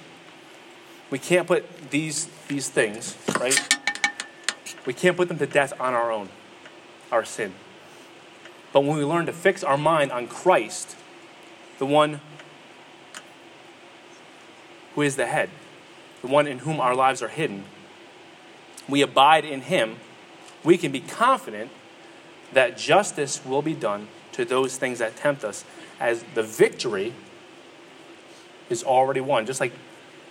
We 1.12 1.20
can't 1.20 1.48
put 1.48 1.92
these, 1.92 2.28
these 2.48 2.68
things, 2.68 3.16
right? 3.40 3.78
We 4.88 4.94
can't 4.94 5.16
put 5.16 5.28
them 5.28 5.38
to 5.38 5.46
death 5.46 5.80
on 5.80 5.94
our 5.94 6.12
own, 6.12 6.30
our 7.12 7.24
sin. 7.24 7.54
But 8.74 8.84
when 8.84 8.98
we 8.98 9.06
learn 9.06 9.28
to 9.28 9.34
fix 9.34 9.64
our 9.64 9.78
mind 9.78 10.12
on 10.12 10.28
Christ, 10.28 10.96
the 11.78 11.86
one 11.86 12.22
who 14.96 15.04
is 15.04 15.16
the 15.16 15.28
head, 15.28 15.52
the 16.22 16.28
one 16.28 16.48
in 16.48 16.60
whom 16.60 16.80
our 16.80 16.96
lives 16.96 17.22
are 17.22 17.28
hidden, 17.28 17.66
we 18.90 19.04
abide 19.04 19.46
in 19.46 19.62
him, 19.62 19.98
we 20.64 20.78
can 20.78 20.92
be 20.92 21.00
confident 21.00 21.70
that 22.56 22.78
justice 22.78 23.44
will 23.46 23.62
be 23.62 23.74
done 23.74 24.08
to 24.32 24.44
those 24.44 24.78
things 24.78 25.00
that 25.00 25.15
tempt 25.15 25.44
us, 25.44 25.63
as 26.00 26.24
the 26.34 26.44
victory 26.44 27.13
is 28.70 28.84
already 28.84 29.22
won. 29.22 29.46
Just 29.46 29.60
like 29.60 29.74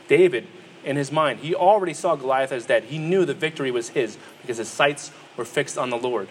David 0.09 0.47
in 0.85 0.97
his 0.97 1.13
mind, 1.13 1.41
he 1.41 1.55
already 1.55 1.95
saw 1.95 2.17
Goliath 2.17 2.53
as 2.53 2.67
dead. 2.67 2.85
He 2.85 2.99
knew 2.99 3.25
the 3.25 3.35
victory 3.35 3.71
was 3.71 3.91
his 3.91 4.19
because 4.43 4.59
his 4.59 4.69
sights 4.69 5.11
were 5.37 5.45
fixed 5.45 5.79
on 5.79 5.91
the 5.91 5.97
Lord. 5.97 6.29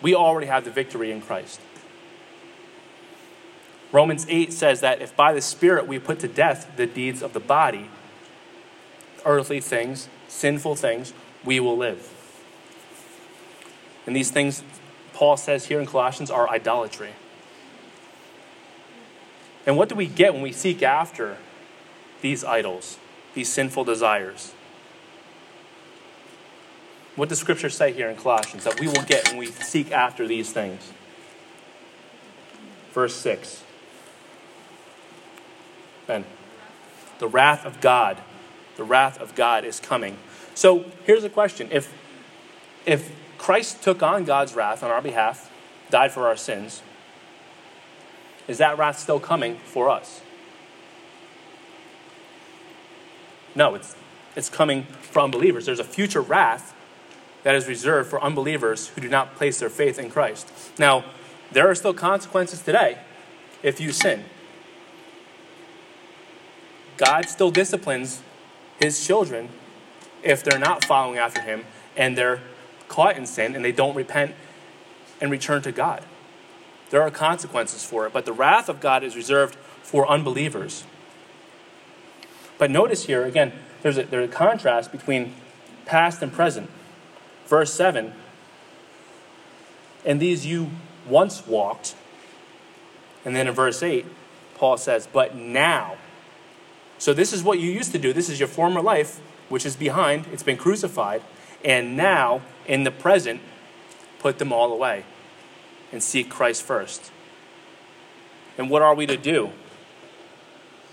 We 0.00 0.14
already 0.14 0.48
have 0.48 0.64
the 0.64 0.70
victory 0.70 1.12
in 1.12 1.20
Christ. 1.20 1.60
Romans 3.92 4.26
8 4.28 4.52
says 4.52 4.80
that 4.80 5.02
if 5.02 5.14
by 5.14 5.32
the 5.32 5.42
Spirit 5.42 5.86
we 5.86 5.98
put 5.98 6.18
to 6.20 6.28
death 6.28 6.76
the 6.76 6.86
deeds 6.86 7.22
of 7.22 7.34
the 7.34 7.40
body, 7.40 7.90
earthly 9.24 9.60
things, 9.60 10.08
sinful 10.28 10.76
things, 10.76 11.12
we 11.44 11.60
will 11.60 11.76
live. 11.76 12.08
And 14.06 14.16
these 14.16 14.30
things, 14.30 14.64
Paul 15.14 15.36
says 15.36 15.66
here 15.66 15.80
in 15.80 15.86
Colossians, 15.86 16.30
are 16.30 16.48
idolatry. 16.48 17.10
And 19.66 19.76
what 19.76 19.88
do 19.88 19.94
we 19.94 20.06
get 20.06 20.32
when 20.32 20.42
we 20.42 20.52
seek 20.52 20.82
after 20.82 21.36
these 22.20 22.44
idols, 22.44 22.98
these 23.34 23.52
sinful 23.52 23.84
desires? 23.84 24.52
What 27.14 27.28
does 27.28 27.38
Scripture 27.38 27.70
say 27.70 27.92
here 27.92 28.08
in 28.08 28.16
Colossians 28.16 28.64
that 28.64 28.80
we 28.80 28.86
will 28.86 29.02
get 29.02 29.28
when 29.28 29.36
we 29.36 29.46
seek 29.46 29.92
after 29.92 30.26
these 30.26 30.52
things? 30.52 30.92
Verse 32.92 33.14
6. 33.16 33.62
Ben. 36.06 36.24
The 37.18 37.28
wrath 37.28 37.64
of 37.64 37.80
God. 37.80 38.18
The 38.76 38.84
wrath 38.84 39.20
of 39.20 39.34
God 39.34 39.64
is 39.64 39.78
coming. 39.78 40.16
So 40.54 40.86
here's 41.04 41.24
a 41.24 41.30
question. 41.30 41.68
If, 41.70 41.92
if 42.86 43.12
Christ 43.42 43.82
took 43.82 44.04
on 44.04 44.22
God's 44.22 44.54
wrath 44.54 44.84
on 44.84 44.92
our 44.92 45.02
behalf, 45.02 45.50
died 45.90 46.12
for 46.12 46.28
our 46.28 46.36
sins, 46.36 46.80
is 48.46 48.58
that 48.58 48.78
wrath 48.78 49.00
still 49.00 49.18
coming 49.18 49.56
for 49.64 49.90
us? 49.90 50.20
No, 53.56 53.74
it's, 53.74 53.96
it's 54.36 54.48
coming 54.48 54.84
from 54.84 55.32
believers. 55.32 55.66
There's 55.66 55.80
a 55.80 55.84
future 55.84 56.20
wrath 56.20 56.72
that 57.42 57.56
is 57.56 57.66
reserved 57.66 58.08
for 58.08 58.22
unbelievers 58.22 58.86
who 58.86 59.00
do 59.00 59.08
not 59.08 59.34
place 59.34 59.58
their 59.58 59.70
faith 59.70 59.98
in 59.98 60.08
Christ. 60.08 60.48
Now, 60.78 61.04
there 61.50 61.68
are 61.68 61.74
still 61.74 61.94
consequences 61.94 62.62
today 62.62 62.98
if 63.60 63.80
you 63.80 63.90
sin. 63.90 64.24
God 66.96 67.28
still 67.28 67.50
disciplines 67.50 68.22
his 68.78 69.04
children 69.04 69.48
if 70.22 70.44
they're 70.44 70.60
not 70.60 70.84
following 70.84 71.18
after 71.18 71.40
him 71.40 71.64
and 71.96 72.16
they're 72.16 72.40
caught 72.92 73.16
in 73.16 73.24
sin 73.24 73.56
and 73.56 73.64
they 73.64 73.72
don't 73.72 73.94
repent 73.96 74.34
and 75.18 75.30
return 75.30 75.62
to 75.62 75.72
God. 75.72 76.04
There 76.90 77.00
are 77.00 77.10
consequences 77.10 77.82
for 77.82 78.06
it, 78.06 78.12
but 78.12 78.26
the 78.26 78.34
wrath 78.34 78.68
of 78.68 78.80
God 78.80 79.02
is 79.02 79.16
reserved 79.16 79.54
for 79.82 80.06
unbelievers. 80.06 80.84
But 82.58 82.70
notice 82.70 83.06
here, 83.06 83.24
again, 83.24 83.54
there's 83.80 83.96
a, 83.96 84.02
there's 84.02 84.28
a 84.28 84.32
contrast 84.32 84.92
between 84.92 85.34
past 85.86 86.20
and 86.22 86.30
present. 86.30 86.68
Verse 87.46 87.72
7 87.72 88.12
And 90.04 90.20
these 90.20 90.44
you 90.44 90.70
once 91.08 91.46
walked. 91.46 91.94
And 93.24 93.34
then 93.34 93.48
in 93.48 93.54
verse 93.54 93.82
8, 93.82 94.04
Paul 94.56 94.76
says, 94.76 95.08
but 95.10 95.34
now. 95.34 95.96
So 96.98 97.14
this 97.14 97.32
is 97.32 97.42
what 97.42 97.58
you 97.58 97.70
used 97.70 97.92
to 97.92 97.98
do. 97.98 98.12
This 98.12 98.28
is 98.28 98.38
your 98.38 98.48
former 98.48 98.82
life, 98.82 99.18
which 99.48 99.64
is 99.64 99.76
behind. 99.76 100.26
It's 100.30 100.42
been 100.42 100.58
crucified. 100.58 101.22
And 101.64 101.96
now, 101.96 102.42
in 102.66 102.84
the 102.84 102.90
present, 102.90 103.40
put 104.18 104.38
them 104.38 104.52
all 104.52 104.72
away 104.72 105.04
and 105.90 106.02
seek 106.02 106.30
Christ 106.30 106.62
first. 106.62 107.10
And 108.56 108.70
what 108.70 108.82
are 108.82 108.94
we 108.94 109.06
to 109.06 109.16
do? 109.16 109.50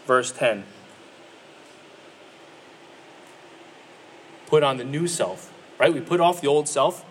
Verse 0.06 0.32
10 0.32 0.64
Put 4.48 4.64
on 4.64 4.78
the 4.78 4.84
new 4.84 5.08
self, 5.08 5.54
right? 5.78 5.94
We 5.94 6.02
put 6.02 6.20
off 6.20 6.42
the 6.42 6.48
old 6.48 6.68
self, 6.68 7.06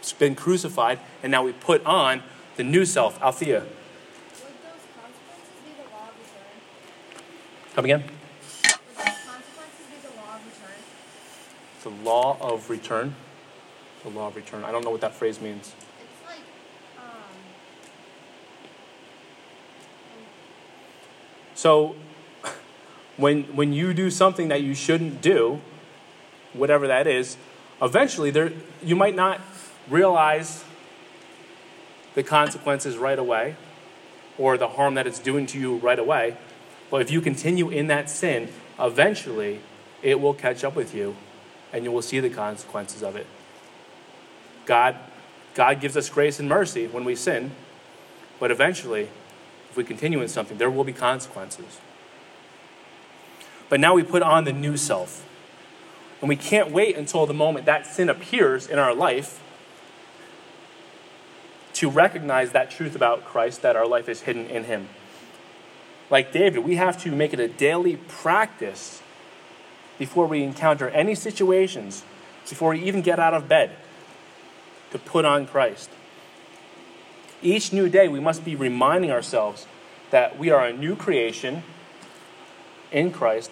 it's 0.00 0.12
been 0.12 0.34
crucified, 0.34 0.98
and 1.22 1.30
now 1.30 1.44
we 1.44 1.52
put 1.52 1.84
on 1.86 2.22
the 2.56 2.64
new 2.64 2.84
self, 2.84 3.22
Althea. 3.22 3.60
Would 3.60 3.68
those 3.68 4.82
consequences 4.96 5.48
be 5.64 5.70
the 5.80 5.88
law 5.94 6.08
of 6.08 6.18
return? 6.18 7.74
Come 7.76 7.84
again? 7.84 8.02
Would 8.02 8.10
those 8.10 9.14
consequences 9.24 9.86
be 9.90 9.98
the 11.84 12.04
law 12.04 12.36
of 12.40 12.68
return? 12.68 13.14
The 14.06 14.12
law 14.12 14.28
of 14.28 14.36
return. 14.36 14.60
The 14.60 14.66
law 14.66 14.68
of 14.68 14.68
return. 14.68 14.68
I 14.68 14.70
don't 14.70 14.84
know 14.84 14.90
what 14.90 15.00
that 15.00 15.14
phrase 15.14 15.40
means. 15.40 15.74
It's 15.74 16.24
like, 16.24 16.38
um, 16.96 17.04
So, 21.56 21.96
when, 23.16 23.42
when 23.56 23.72
you 23.72 23.92
do 23.92 24.10
something 24.10 24.46
that 24.46 24.62
you 24.62 24.76
shouldn't 24.76 25.20
do, 25.20 25.60
whatever 26.52 26.86
that 26.86 27.08
is, 27.08 27.36
eventually 27.82 28.30
there, 28.30 28.52
you 28.80 28.94
might 28.94 29.16
not 29.16 29.40
realize 29.90 30.62
the 32.14 32.22
consequences 32.22 32.96
right 32.96 33.18
away 33.18 33.56
or 34.38 34.56
the 34.56 34.68
harm 34.68 34.94
that 34.94 35.08
it's 35.08 35.18
doing 35.18 35.46
to 35.46 35.58
you 35.58 35.78
right 35.78 35.98
away. 35.98 36.36
But 36.92 37.02
if 37.02 37.10
you 37.10 37.20
continue 37.20 37.70
in 37.70 37.88
that 37.88 38.08
sin, 38.08 38.50
eventually 38.78 39.62
it 40.00 40.20
will 40.20 40.34
catch 40.34 40.62
up 40.62 40.76
with 40.76 40.94
you 40.94 41.16
and 41.72 41.82
you 41.82 41.90
will 41.90 42.02
see 42.02 42.20
the 42.20 42.30
consequences 42.30 43.02
of 43.02 43.16
it. 43.16 43.26
God, 44.66 44.96
God 45.54 45.80
gives 45.80 45.96
us 45.96 46.08
grace 46.08 46.38
and 46.38 46.48
mercy 46.48 46.86
when 46.86 47.04
we 47.04 47.14
sin, 47.14 47.52
but 48.38 48.50
eventually, 48.50 49.08
if 49.70 49.76
we 49.76 49.84
continue 49.84 50.20
in 50.20 50.28
something, 50.28 50.58
there 50.58 50.70
will 50.70 50.84
be 50.84 50.92
consequences. 50.92 51.78
But 53.68 53.80
now 53.80 53.94
we 53.94 54.02
put 54.02 54.22
on 54.22 54.44
the 54.44 54.52
new 54.52 54.76
self. 54.76 55.26
And 56.20 56.28
we 56.28 56.36
can't 56.36 56.70
wait 56.70 56.96
until 56.96 57.26
the 57.26 57.34
moment 57.34 57.66
that 57.66 57.86
sin 57.86 58.08
appears 58.08 58.66
in 58.66 58.78
our 58.78 58.94
life 58.94 59.42
to 61.74 61.90
recognize 61.90 62.52
that 62.52 62.70
truth 62.70 62.96
about 62.96 63.24
Christ 63.24 63.60
that 63.62 63.76
our 63.76 63.86
life 63.86 64.08
is 64.08 64.22
hidden 64.22 64.46
in 64.46 64.64
Him. 64.64 64.88
Like 66.08 66.32
David, 66.32 66.64
we 66.64 66.76
have 66.76 67.00
to 67.02 67.10
make 67.10 67.34
it 67.34 67.40
a 67.40 67.48
daily 67.48 67.96
practice 67.96 69.02
before 69.98 70.26
we 70.26 70.42
encounter 70.42 70.88
any 70.90 71.14
situations, 71.14 72.02
before 72.48 72.70
we 72.70 72.82
even 72.82 73.02
get 73.02 73.18
out 73.18 73.34
of 73.34 73.46
bed, 73.46 73.76
to 74.90 74.98
put 74.98 75.24
on 75.24 75.46
Christ. 75.46 75.90
Each 77.42 77.72
new 77.72 77.88
day, 77.88 78.08
we 78.08 78.20
must 78.20 78.44
be 78.44 78.56
reminding 78.56 79.10
ourselves 79.10 79.66
that 80.10 80.38
we 80.38 80.50
are 80.50 80.64
a 80.64 80.72
new 80.72 80.96
creation 80.96 81.62
in 82.90 83.10
Christ 83.10 83.50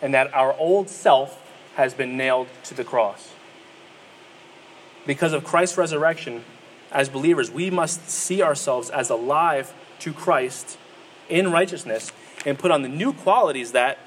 and 0.00 0.12
that 0.12 0.32
our 0.34 0.54
old 0.58 0.88
self 0.90 1.40
has 1.76 1.94
been 1.94 2.16
nailed 2.16 2.48
to 2.64 2.74
the 2.74 2.84
cross. 2.84 3.32
Because 5.06 5.32
of 5.32 5.44
Christ's 5.44 5.78
resurrection, 5.78 6.44
as 6.90 7.08
believers, 7.08 7.50
we 7.50 7.70
must 7.70 8.08
see 8.08 8.42
ourselves 8.42 8.90
as 8.90 9.08
alive 9.08 9.72
to 10.00 10.12
Christ 10.12 10.76
in 11.28 11.50
righteousness 11.50 12.12
and 12.44 12.58
put 12.58 12.70
on 12.70 12.82
the 12.82 12.88
new 12.88 13.12
qualities 13.12 13.72
that 13.72 13.98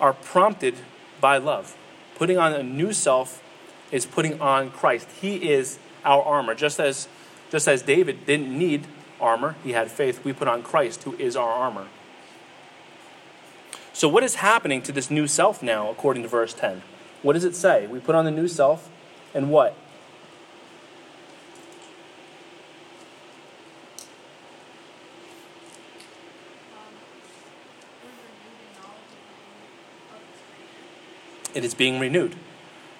are 0.00 0.12
prompted 0.12 0.74
by 1.20 1.38
love. 1.38 1.76
Putting 2.16 2.38
on 2.38 2.52
a 2.52 2.62
new 2.62 2.92
self 2.92 3.42
is 3.90 4.06
putting 4.06 4.40
on 4.40 4.70
Christ. 4.70 5.08
He 5.20 5.50
is 5.50 5.78
our 6.04 6.22
armor. 6.22 6.54
Just 6.54 6.80
as, 6.80 7.08
just 7.50 7.68
as 7.68 7.82
David 7.82 8.26
didn't 8.26 8.56
need 8.56 8.86
armor, 9.20 9.56
he 9.64 9.72
had 9.72 9.90
faith, 9.90 10.24
we 10.24 10.32
put 10.32 10.48
on 10.48 10.62
Christ, 10.62 11.02
who 11.04 11.14
is 11.16 11.36
our 11.36 11.50
armor. 11.50 11.86
So, 13.92 14.08
what 14.08 14.22
is 14.22 14.36
happening 14.36 14.82
to 14.82 14.92
this 14.92 15.10
new 15.10 15.26
self 15.26 15.62
now, 15.62 15.90
according 15.90 16.22
to 16.22 16.28
verse 16.28 16.52
10? 16.52 16.82
What 17.22 17.32
does 17.32 17.44
it 17.44 17.56
say? 17.56 17.86
We 17.86 17.98
put 17.98 18.14
on 18.14 18.24
the 18.24 18.30
new 18.30 18.46
self, 18.46 18.90
and 19.34 19.50
what? 19.50 19.74
It 31.54 31.64
is 31.64 31.72
being 31.72 31.98
renewed. 31.98 32.36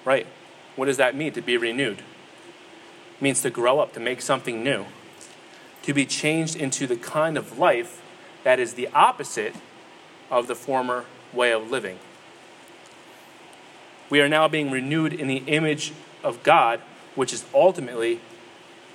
Right. 0.03 0.27
What 0.77 0.87
does 0.87 0.99
that 0.99 1.17
mean 1.17 1.33
to 1.33 1.41
be 1.41 1.57
renewed? 1.57 1.99
It 1.99 3.23
means 3.23 3.43
to 3.43 3.51
grow 3.51 3.81
up, 3.81 3.95
to 3.95 4.01
make 4.01 4.21
something 4.21 4.62
new, 4.62 4.85
to 5.83 5.95
be 5.95 6.07
changed 6.07 6.55
into 6.55 6.87
the 6.87 6.97
kind 6.97 7.37
of 7.37 7.59
life 7.59 8.03
that 8.45 8.61
is 8.61 8.75
the 8.75 8.89
opposite 8.95 9.55
of 10.31 10.47
the 10.47 10.55
former 10.55 11.07
way 11.33 11.53
of 11.53 11.71
living. 11.71 11.99
We 14.09 14.21
are 14.21 14.29
now 14.29 14.47
being 14.47 14.71
renewed 14.71 15.12
in 15.12 15.27
the 15.27 15.39
image 15.47 15.93
of 16.23 16.43
God, 16.43 16.81
which 17.15 17.33
is 17.33 17.45
ultimately 17.55 18.21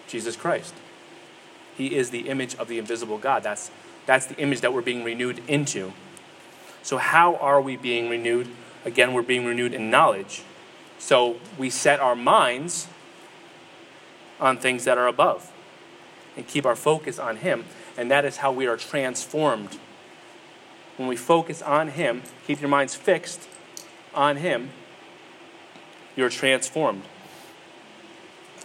Jesus 0.08 0.36
Christ. 0.36 0.74
He 1.76 1.96
is 1.96 2.12
the 2.12 2.30
image 2.30 2.56
of 2.56 2.68
the 2.68 2.78
invisible 2.78 3.18
God. 3.18 3.44
That's, 3.44 3.72
that's 4.06 4.28
the 4.28 4.38
image 4.38 4.62
that 4.62 4.74
we're 4.74 4.82
being 4.82 5.04
renewed 5.04 5.42
into. 5.48 5.94
So, 6.84 6.98
how 6.98 7.36
are 7.36 7.62
we 7.62 7.76
being 7.76 8.10
renewed? 8.10 8.48
Again, 8.86 9.14
we're 9.14 9.22
being 9.22 9.46
renewed 9.46 9.74
in 9.74 9.90
knowledge. 9.90 10.44
So, 11.02 11.38
we 11.58 11.72
set 11.72 12.00
our 12.00 12.16
minds 12.16 12.88
on 14.40 14.58
things 14.58 14.86
that 14.86 15.00
are 15.00 15.08
above 15.08 15.52
and 16.38 16.48
keep 16.48 16.64
our 16.64 16.76
focus 16.76 17.18
on 17.18 17.38
Him. 17.38 17.66
And 17.98 18.12
that 18.12 18.24
is 18.24 18.38
how 18.38 18.52
we 18.52 18.68
are 18.68 18.78
transformed. 18.78 19.80
When 20.98 21.08
we 21.08 21.16
focus 21.16 21.64
on 21.64 21.90
Him, 21.90 22.22
keep 22.46 22.62
your 22.62 22.70
minds 22.70 22.94
fixed 22.94 23.50
on 24.14 24.38
Him, 24.38 24.70
you're 26.16 26.30
transformed. 26.30 27.02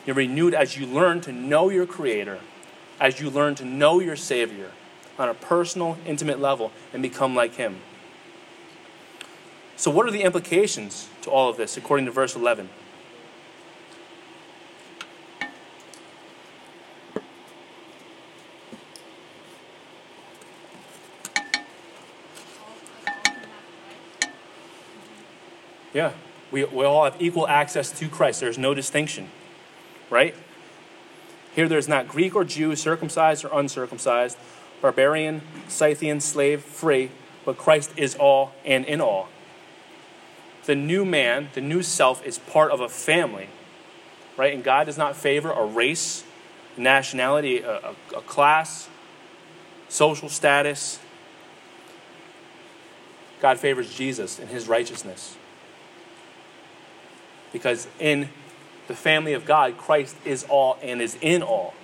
You're 0.05 0.17
renewed 0.17 0.53
as 0.53 0.77
you 0.77 0.87
learn 0.87 1.23
to 1.23 1.33
know 1.33 1.71
your 1.71 1.87
Creator, 1.87 2.41
as 3.01 3.19
you 3.19 3.31
learn 3.31 3.55
to 3.57 3.65
know 3.65 3.99
your 3.99 4.15
Savior 4.15 4.73
on 5.19 5.31
a 5.31 5.35
personal, 5.35 5.97
intimate 6.05 6.39
level 6.39 6.71
and 6.93 7.03
become 7.03 7.35
like 7.35 7.55
Him. 7.55 7.77
So, 9.79 9.91
what 9.91 10.07
are 10.07 10.11
the 10.11 10.23
implications 10.23 11.09
to 11.23 11.31
all 11.31 11.51
of 11.51 11.59
this 11.59 11.77
according 11.77 12.07
to 12.07 12.13
verse 12.13 12.35
11? 12.35 12.71
All, 22.59 22.75
like 23.05 23.07
all 23.07 23.35
can 23.35 23.45
have 23.45 23.67
Christ. 24.23 24.31
Yeah, 25.93 26.13
we, 26.51 26.65
we 26.65 26.85
all 26.87 27.05
have 27.05 27.17
equal 27.21 27.47
access 27.47 27.91
to 27.99 28.09
Christ. 28.09 28.41
There's 28.41 28.57
no 28.57 28.73
distinction, 28.73 29.29
right? 30.09 30.35
Here 31.55 31.69
there's 31.69 31.89
not 31.89 32.09
Greek 32.09 32.35
or 32.35 32.45
Jew, 32.45 32.75
circumcised 32.77 33.45
or 33.45 33.51
uncircumcised, 33.53 34.39
barbarian, 34.81 35.43
Scythian, 35.69 36.21
slave, 36.21 36.63
free, 36.63 37.11
but 37.45 37.59
Christ 37.59 37.93
is 37.99 38.15
all 38.15 38.55
and 38.65 38.87
in 38.87 39.03
all. 39.03 39.29
The 40.67 40.75
new 40.75 41.05
man, 41.05 41.49
the 41.55 41.61
new 41.61 41.83
self, 41.83 42.25
is 42.27 42.39
part 42.39 42.71
of 42.71 42.81
a 42.81 42.89
family, 42.89 43.49
right? 44.37 44.53
And 44.53 44.63
God 44.63 44.85
does 44.85 44.99
not 44.99 45.17
favor 45.17 45.51
a 45.51 45.65
race, 45.65 46.25
nationality, 46.77 47.61
a, 47.61 47.77
a, 47.77 47.95
a 48.17 48.21
class, 48.23 48.89
social 49.89 50.29
status. 50.29 50.99
God 53.41 53.59
favors 53.59 53.95
Jesus 53.95 54.39
and 54.39 54.49
his 54.49 54.67
righteousness. 54.67 55.37
Because 57.53 57.87
in 57.99 58.29
the 58.89 58.95
family 58.95 59.33
of 59.33 59.45
God, 59.45 59.79
Christ 59.79 60.17
is 60.25 60.45
all 60.49 60.79
and 60.83 61.01
is 61.01 61.17
in 61.21 61.43
all. 61.43 61.75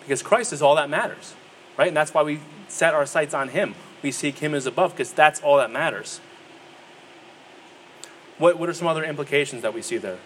Because 0.00 0.22
Christ 0.22 0.52
is 0.52 0.62
all 0.62 0.76
that 0.76 0.90
matters, 0.90 1.34
right? 1.76 1.88
And 1.88 1.96
that's 1.96 2.12
why 2.12 2.22
we 2.22 2.40
set 2.68 2.94
our 2.94 3.06
sights 3.06 3.34
on 3.34 3.48
Him. 3.48 3.74
We 4.02 4.10
seek 4.10 4.38
Him 4.38 4.54
as 4.54 4.66
above, 4.66 4.92
because 4.92 5.12
that's 5.12 5.40
all 5.40 5.56
that 5.56 5.70
matters. 5.70 6.20
What, 8.38 8.58
what 8.58 8.68
are 8.68 8.72
some 8.72 8.88
other 8.88 9.04
implications 9.04 9.62
that 9.62 9.72
we 9.72 9.82
see 9.82 9.96
there? 9.96 10.18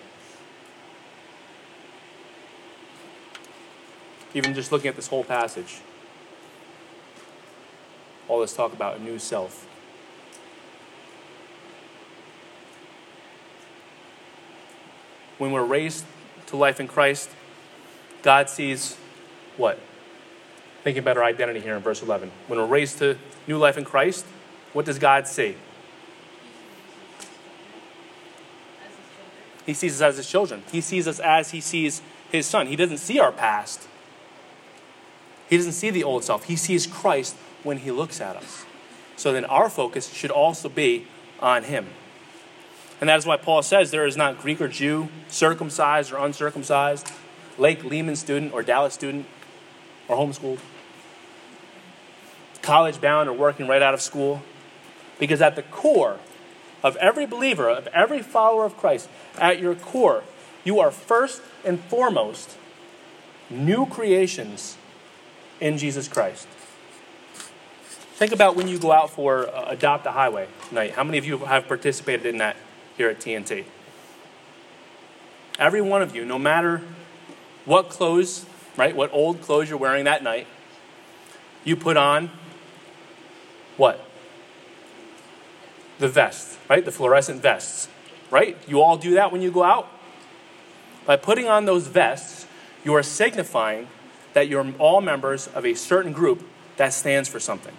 Even 4.34 4.54
just 4.54 4.72
looking 4.72 4.88
at 4.88 4.96
this 4.96 5.09
whole 5.09 5.24
passage, 5.24 5.80
all 8.28 8.40
this 8.40 8.54
talk 8.54 8.72
about 8.72 8.98
a 8.98 9.02
new 9.02 9.18
self. 9.18 9.66
when 15.38 15.52
we're 15.52 15.64
raised 15.64 16.04
to 16.46 16.56
life 16.56 16.80
in 16.80 16.88
Christ, 16.88 17.30
God 18.22 18.50
sees 18.50 18.96
what? 19.56 19.78
Thinking 20.82 21.02
about 21.02 21.16
our 21.16 21.24
identity 21.24 21.61
here 21.61 21.76
in 21.76 21.82
verse 21.82 22.02
11. 22.02 22.30
When 22.48 22.59
we're 22.59 22.66
raised 22.66 22.98
to 22.98 23.16
new 23.46 23.56
life 23.56 23.78
in 23.78 23.84
Christ, 23.84 24.26
what 24.72 24.84
does 24.84 24.98
God 24.98 25.26
see? 25.26 25.56
He 29.68 29.74
sees 29.74 29.96
us 29.96 30.00
as 30.00 30.16
his 30.16 30.26
children. 30.26 30.62
He 30.72 30.80
sees 30.80 31.06
us 31.06 31.20
as 31.20 31.50
he 31.50 31.60
sees 31.60 32.00
his 32.32 32.46
son. 32.46 32.68
He 32.68 32.74
doesn't 32.74 32.96
see 32.96 33.18
our 33.18 33.30
past. 33.30 33.86
He 35.50 35.58
doesn't 35.58 35.72
see 35.72 35.90
the 35.90 36.02
old 36.02 36.24
self. 36.24 36.44
He 36.44 36.56
sees 36.56 36.86
Christ 36.86 37.36
when 37.64 37.76
he 37.76 37.90
looks 37.90 38.18
at 38.18 38.34
us. 38.34 38.64
So 39.16 39.30
then 39.30 39.44
our 39.44 39.68
focus 39.68 40.10
should 40.10 40.30
also 40.30 40.70
be 40.70 41.06
on 41.38 41.64
him. 41.64 41.88
And 42.98 43.10
that 43.10 43.18
is 43.18 43.26
why 43.26 43.36
Paul 43.36 43.62
says 43.62 43.90
there 43.90 44.06
is 44.06 44.16
not 44.16 44.40
Greek 44.40 44.62
or 44.62 44.68
Jew, 44.68 45.10
circumcised 45.28 46.12
or 46.12 46.16
uncircumcised, 46.16 47.12
Lake 47.58 47.84
Lehman 47.84 48.16
student 48.16 48.54
or 48.54 48.62
Dallas 48.62 48.94
student 48.94 49.26
or 50.08 50.16
homeschooled, 50.16 50.60
college 52.62 53.02
bound 53.02 53.28
or 53.28 53.34
working 53.34 53.68
right 53.68 53.82
out 53.82 53.92
of 53.92 54.00
school. 54.00 54.40
Because 55.18 55.42
at 55.42 55.56
the 55.56 55.62
core 55.62 56.20
of 56.83 56.97
every 56.97 57.26
believer, 57.26 57.68
of 57.68 57.87
every 57.89 58.22
follower 58.22 58.64
of 58.64 58.76
Christ, 58.76 59.09
at 59.39 59.59
your 59.59 59.74
core, 59.74 60.22
you 60.64 60.81
are 60.81 60.91
first 60.91 61.43
and 61.64 61.81
foremost 61.81 62.57
new 63.51 63.87
creations 63.87 64.76
in 65.61 65.79
Jesus 65.79 66.09
Christ. 66.09 66.47
Think 68.18 68.33
about 68.33 68.57
when 68.57 68.68
you 68.68 68.79
go 68.79 68.93
out 68.93 69.11
for 69.11 69.49
uh, 69.49 69.66
Adopt 69.68 70.07
a 70.07 70.11
Highway 70.11 70.49
night. 70.72 70.93
How 70.93 71.05
many 71.05 71.18
of 71.18 71.24
you 71.24 71.39
have 71.39 71.68
participated 71.68 72.26
in 72.26 72.39
that 72.39 72.57
here 72.97 73.09
at 73.09 73.20
TNT? 73.20 73.64
Every 75.59 75.81
one 75.81 76.03
of 76.03 76.14
you, 76.14 76.24
no 76.24 76.39
matter 76.39 76.83
what 77.64 77.89
clothes, 77.91 78.45
right, 78.76 78.95
what 78.95 79.12
old 79.12 79.41
clothes 79.43 79.68
you're 79.68 79.79
wearing 79.79 80.05
that 80.05 80.22
night, 80.22 80.47
you 81.64 81.76
put 81.76 81.97
on 81.97 82.31
what? 83.76 84.05
The 85.99 86.09
vest, 86.09 86.59
right? 86.68 86.84
The 86.84 86.92
fluorescent 86.92 87.42
vests, 87.42 87.88
right? 88.30 88.57
You 88.68 88.80
all 88.80 88.96
do 88.96 89.14
that 89.14 89.32
when 89.32 89.42
you 89.42 89.51
go 89.51 89.64
out. 89.64 89.88
By 91.07 91.16
putting 91.16 91.49
on 91.49 91.64
those 91.64 91.86
vests, 91.86 92.46
you 92.84 92.94
are 92.94 93.03
signifying 93.03 93.88
that 94.34 94.49
you're 94.49 94.72
all 94.78 95.01
members 95.01 95.49
of 95.49 95.64
a 95.64 95.74
certain 95.74 96.12
group 96.12 96.46
that 96.76 96.92
stands 96.92 97.28
for 97.28 97.40
something. 97.40 97.74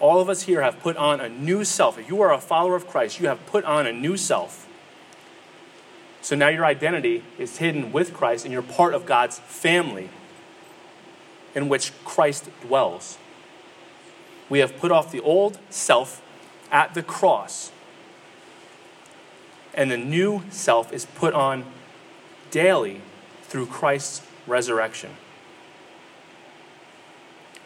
All 0.00 0.20
of 0.20 0.28
us 0.28 0.42
here 0.42 0.62
have 0.62 0.80
put 0.80 0.96
on 0.96 1.20
a 1.20 1.28
new 1.28 1.64
self. 1.64 1.98
If 1.98 2.08
you 2.08 2.20
are 2.22 2.32
a 2.32 2.40
follower 2.40 2.76
of 2.76 2.86
Christ, 2.86 3.20
you 3.20 3.28
have 3.28 3.44
put 3.46 3.64
on 3.64 3.86
a 3.86 3.92
new 3.92 4.16
self. 4.16 4.68
So 6.20 6.36
now 6.36 6.48
your 6.48 6.64
identity 6.64 7.24
is 7.38 7.58
hidden 7.58 7.92
with 7.92 8.12
Christ 8.12 8.44
and 8.44 8.52
you're 8.52 8.62
part 8.62 8.94
of 8.94 9.06
God's 9.06 9.38
family 9.38 10.10
in 11.54 11.68
which 11.68 11.92
Christ 12.04 12.48
dwells. 12.60 13.18
We 14.48 14.60
have 14.60 14.76
put 14.78 14.92
off 14.92 15.10
the 15.10 15.20
old 15.20 15.58
self 15.70 16.22
at 16.70 16.94
the 16.94 17.02
cross, 17.02 17.72
and 19.74 19.90
the 19.90 19.96
new 19.96 20.42
self 20.50 20.92
is 20.92 21.06
put 21.06 21.34
on 21.34 21.64
daily 22.50 23.00
through 23.42 23.66
Christ's 23.66 24.26
resurrection. 24.46 25.10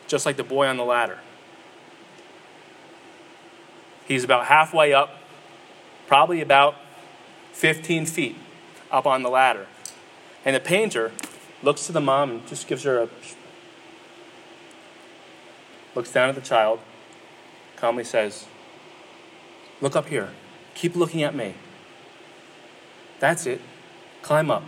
Just 0.06 0.26
like 0.26 0.36
the 0.36 0.44
boy 0.44 0.66
on 0.66 0.76
the 0.76 0.84
ladder. 0.84 1.18
He's 4.06 4.24
about 4.24 4.46
halfway 4.46 4.92
up, 4.92 5.18
probably 6.06 6.40
about 6.40 6.76
15 7.52 8.06
feet 8.06 8.36
up 8.90 9.06
on 9.06 9.22
the 9.22 9.30
ladder. 9.30 9.66
And 10.44 10.56
the 10.56 10.60
painter 10.60 11.12
looks 11.62 11.86
to 11.86 11.92
the 11.92 12.00
mom 12.00 12.30
and 12.30 12.46
just 12.46 12.66
gives 12.66 12.82
her 12.82 13.02
a. 13.02 13.08
looks 15.94 16.12
down 16.12 16.28
at 16.28 16.34
the 16.34 16.40
child, 16.40 16.80
calmly 17.76 18.04
says, 18.04 18.46
Look 19.82 19.96
up 19.96 20.08
here. 20.08 20.30
Keep 20.74 20.96
looking 20.96 21.22
at 21.22 21.34
me. 21.34 21.54
That's 23.20 23.44
it. 23.44 23.60
Climb 24.22 24.50
up. 24.50 24.62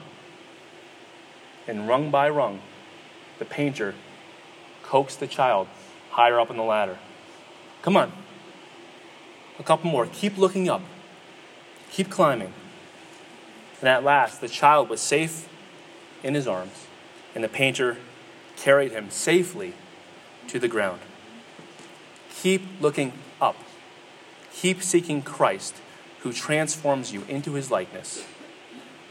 And 1.66 1.88
rung 1.88 2.10
by 2.10 2.28
rung, 2.28 2.60
the 3.38 3.46
painter 3.46 3.94
coaxed 4.82 5.20
the 5.20 5.26
child 5.26 5.68
higher 6.10 6.38
up 6.38 6.50
on 6.50 6.56
the 6.56 6.62
ladder. 6.62 6.98
Come 7.80 7.96
on. 7.96 8.12
A 9.58 9.62
couple 9.62 9.90
more. 9.90 10.06
Keep 10.06 10.36
looking 10.36 10.68
up. 10.68 10.82
Keep 11.90 12.10
climbing. 12.10 12.52
And 13.80 13.88
at 13.88 14.02
last, 14.02 14.40
the 14.40 14.48
child 14.48 14.88
was 14.88 15.00
safe 15.00 15.48
in 16.22 16.34
his 16.34 16.48
arms, 16.48 16.86
and 17.34 17.44
the 17.44 17.48
painter 17.48 17.98
carried 18.56 18.92
him 18.92 19.10
safely 19.10 19.74
to 20.48 20.58
the 20.58 20.68
ground. 20.68 21.00
Keep 22.30 22.62
looking. 22.80 23.12
Keep 24.54 24.82
seeking 24.82 25.20
Christ, 25.20 25.76
who 26.20 26.32
transforms 26.32 27.12
you 27.12 27.24
into 27.28 27.52
his 27.54 27.70
likeness, 27.70 28.24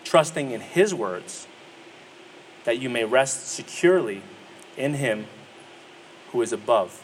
trusting 0.04 0.52
in 0.52 0.62
his 0.62 0.94
words 0.94 1.48
that 2.64 2.80
you 2.80 2.89
may 2.89 3.04
rest 3.04 3.48
securely 3.48 4.22
in 4.78 4.96
him 4.96 5.28
who 6.32 6.41
is 6.41 6.52
above 6.52 7.04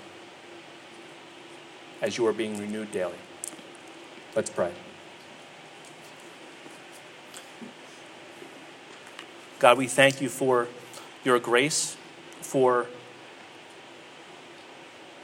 as 2.01 2.17
you 2.17 2.25
are 2.25 2.33
being 2.33 2.57
renewed 2.57 2.91
daily. 2.91 3.13
Let's 4.35 4.49
pray. 4.49 4.71
God, 9.59 9.77
we 9.77 9.87
thank 9.87 10.21
you 10.21 10.29
for 10.29 10.69
your 11.25 11.37
grace, 11.37 11.97
for 12.41 12.87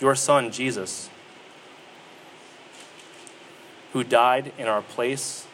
your 0.01 0.16
Son, 0.16 0.51
Jesus, 0.51 1.09
who 3.95 4.03
died 4.03 4.51
in 4.57 4.67
our 4.67 4.81
place 4.81 5.47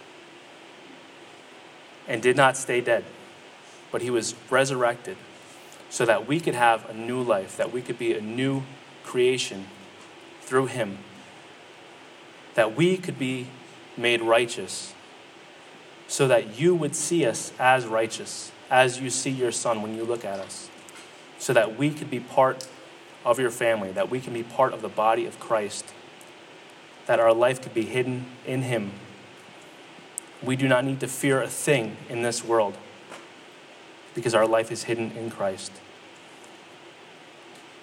and 2.08 2.24
did 2.24 2.36
not 2.36 2.58
stay 2.58 2.82
dead, 2.82 3.06
but 3.92 4.02
he 4.02 4.10
was 4.10 4.34
resurrected 4.50 5.16
so 5.92 6.08
that 6.08 6.28
we 6.28 6.40
could 6.40 6.56
have 6.56 6.90
a 6.90 6.94
new 6.96 7.22
life, 7.22 7.56
that 7.56 7.72
we 7.72 7.84
could 7.84 8.00
be 8.00 8.14
a 8.14 8.20
new 8.20 8.64
creation 9.04 9.68
through 10.42 10.66
him, 10.66 10.98
that 12.56 12.76
we 12.76 12.98
could 12.98 13.20
be 13.20 13.46
made 13.96 14.24
righteous, 14.24 14.96
so 16.08 16.28
that 16.28 16.60
you 16.60 16.74
would 16.74 16.96
see 16.96 17.24
us 17.28 17.54
as 17.60 17.86
righteous 17.86 18.52
as 18.72 19.00
you 19.00 19.12
see 19.12 19.30
your 19.30 19.52
son 19.52 19.84
when 19.84 19.94
you 19.96 20.04
look 20.04 20.26
at 20.26 20.40
us, 20.40 20.68
so 21.38 21.54
that 21.54 21.78
we 21.78 21.92
could 21.92 22.10
be 22.10 22.20
part 22.20 22.68
of 23.24 23.40
your 23.40 23.52
family, 23.52 23.92
that 23.92 24.10
we 24.10 24.20
can 24.20 24.34
be 24.34 24.42
part 24.42 24.74
of 24.74 24.82
the 24.82 24.90
body 24.90 25.28
of 25.28 25.40
Christ, 25.40 25.94
that 27.06 27.20
our 27.20 27.34
life 27.34 27.62
could 27.62 27.74
be 27.74 27.86
hidden 27.86 28.26
in 28.46 28.64
him. 28.64 28.92
We 30.42 30.56
do 30.56 30.68
not 30.68 30.86
need 30.86 31.00
to 31.02 31.08
fear 31.08 31.42
a 31.42 31.48
thing 31.48 31.98
in 32.10 32.22
this 32.22 32.44
world 32.44 32.78
because 34.16 34.34
our 34.34 34.48
life 34.48 34.72
is 34.72 34.84
hidden 34.84 35.12
in 35.12 35.30
Christ. 35.30 35.72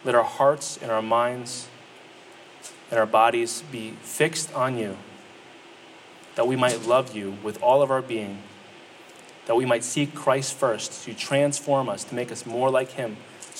Let 0.04 0.14
our 0.14 0.24
hearts 0.24 0.78
and 0.80 0.90
our 0.90 1.02
minds 1.02 1.68
and 2.90 2.98
our 2.98 3.06
bodies 3.06 3.62
be 3.70 3.90
fixed 4.02 4.52
on 4.54 4.78
you, 4.78 4.96
that 6.34 6.46
we 6.46 6.56
might 6.56 6.86
love 6.86 7.14
you 7.14 7.36
with 7.42 7.62
all 7.62 7.82
of 7.82 7.90
our 7.90 8.02
being 8.02 8.42
that 9.48 9.56
we 9.56 9.64
might 9.64 9.82
seek 9.82 10.14
Christ 10.14 10.52
first 10.52 11.04
to 11.04 11.14
transform 11.14 11.88
us, 11.88 12.04
to 12.04 12.14
make 12.14 12.30
us 12.30 12.44
more 12.44 12.70
like 12.70 12.90
Him, 12.92 13.16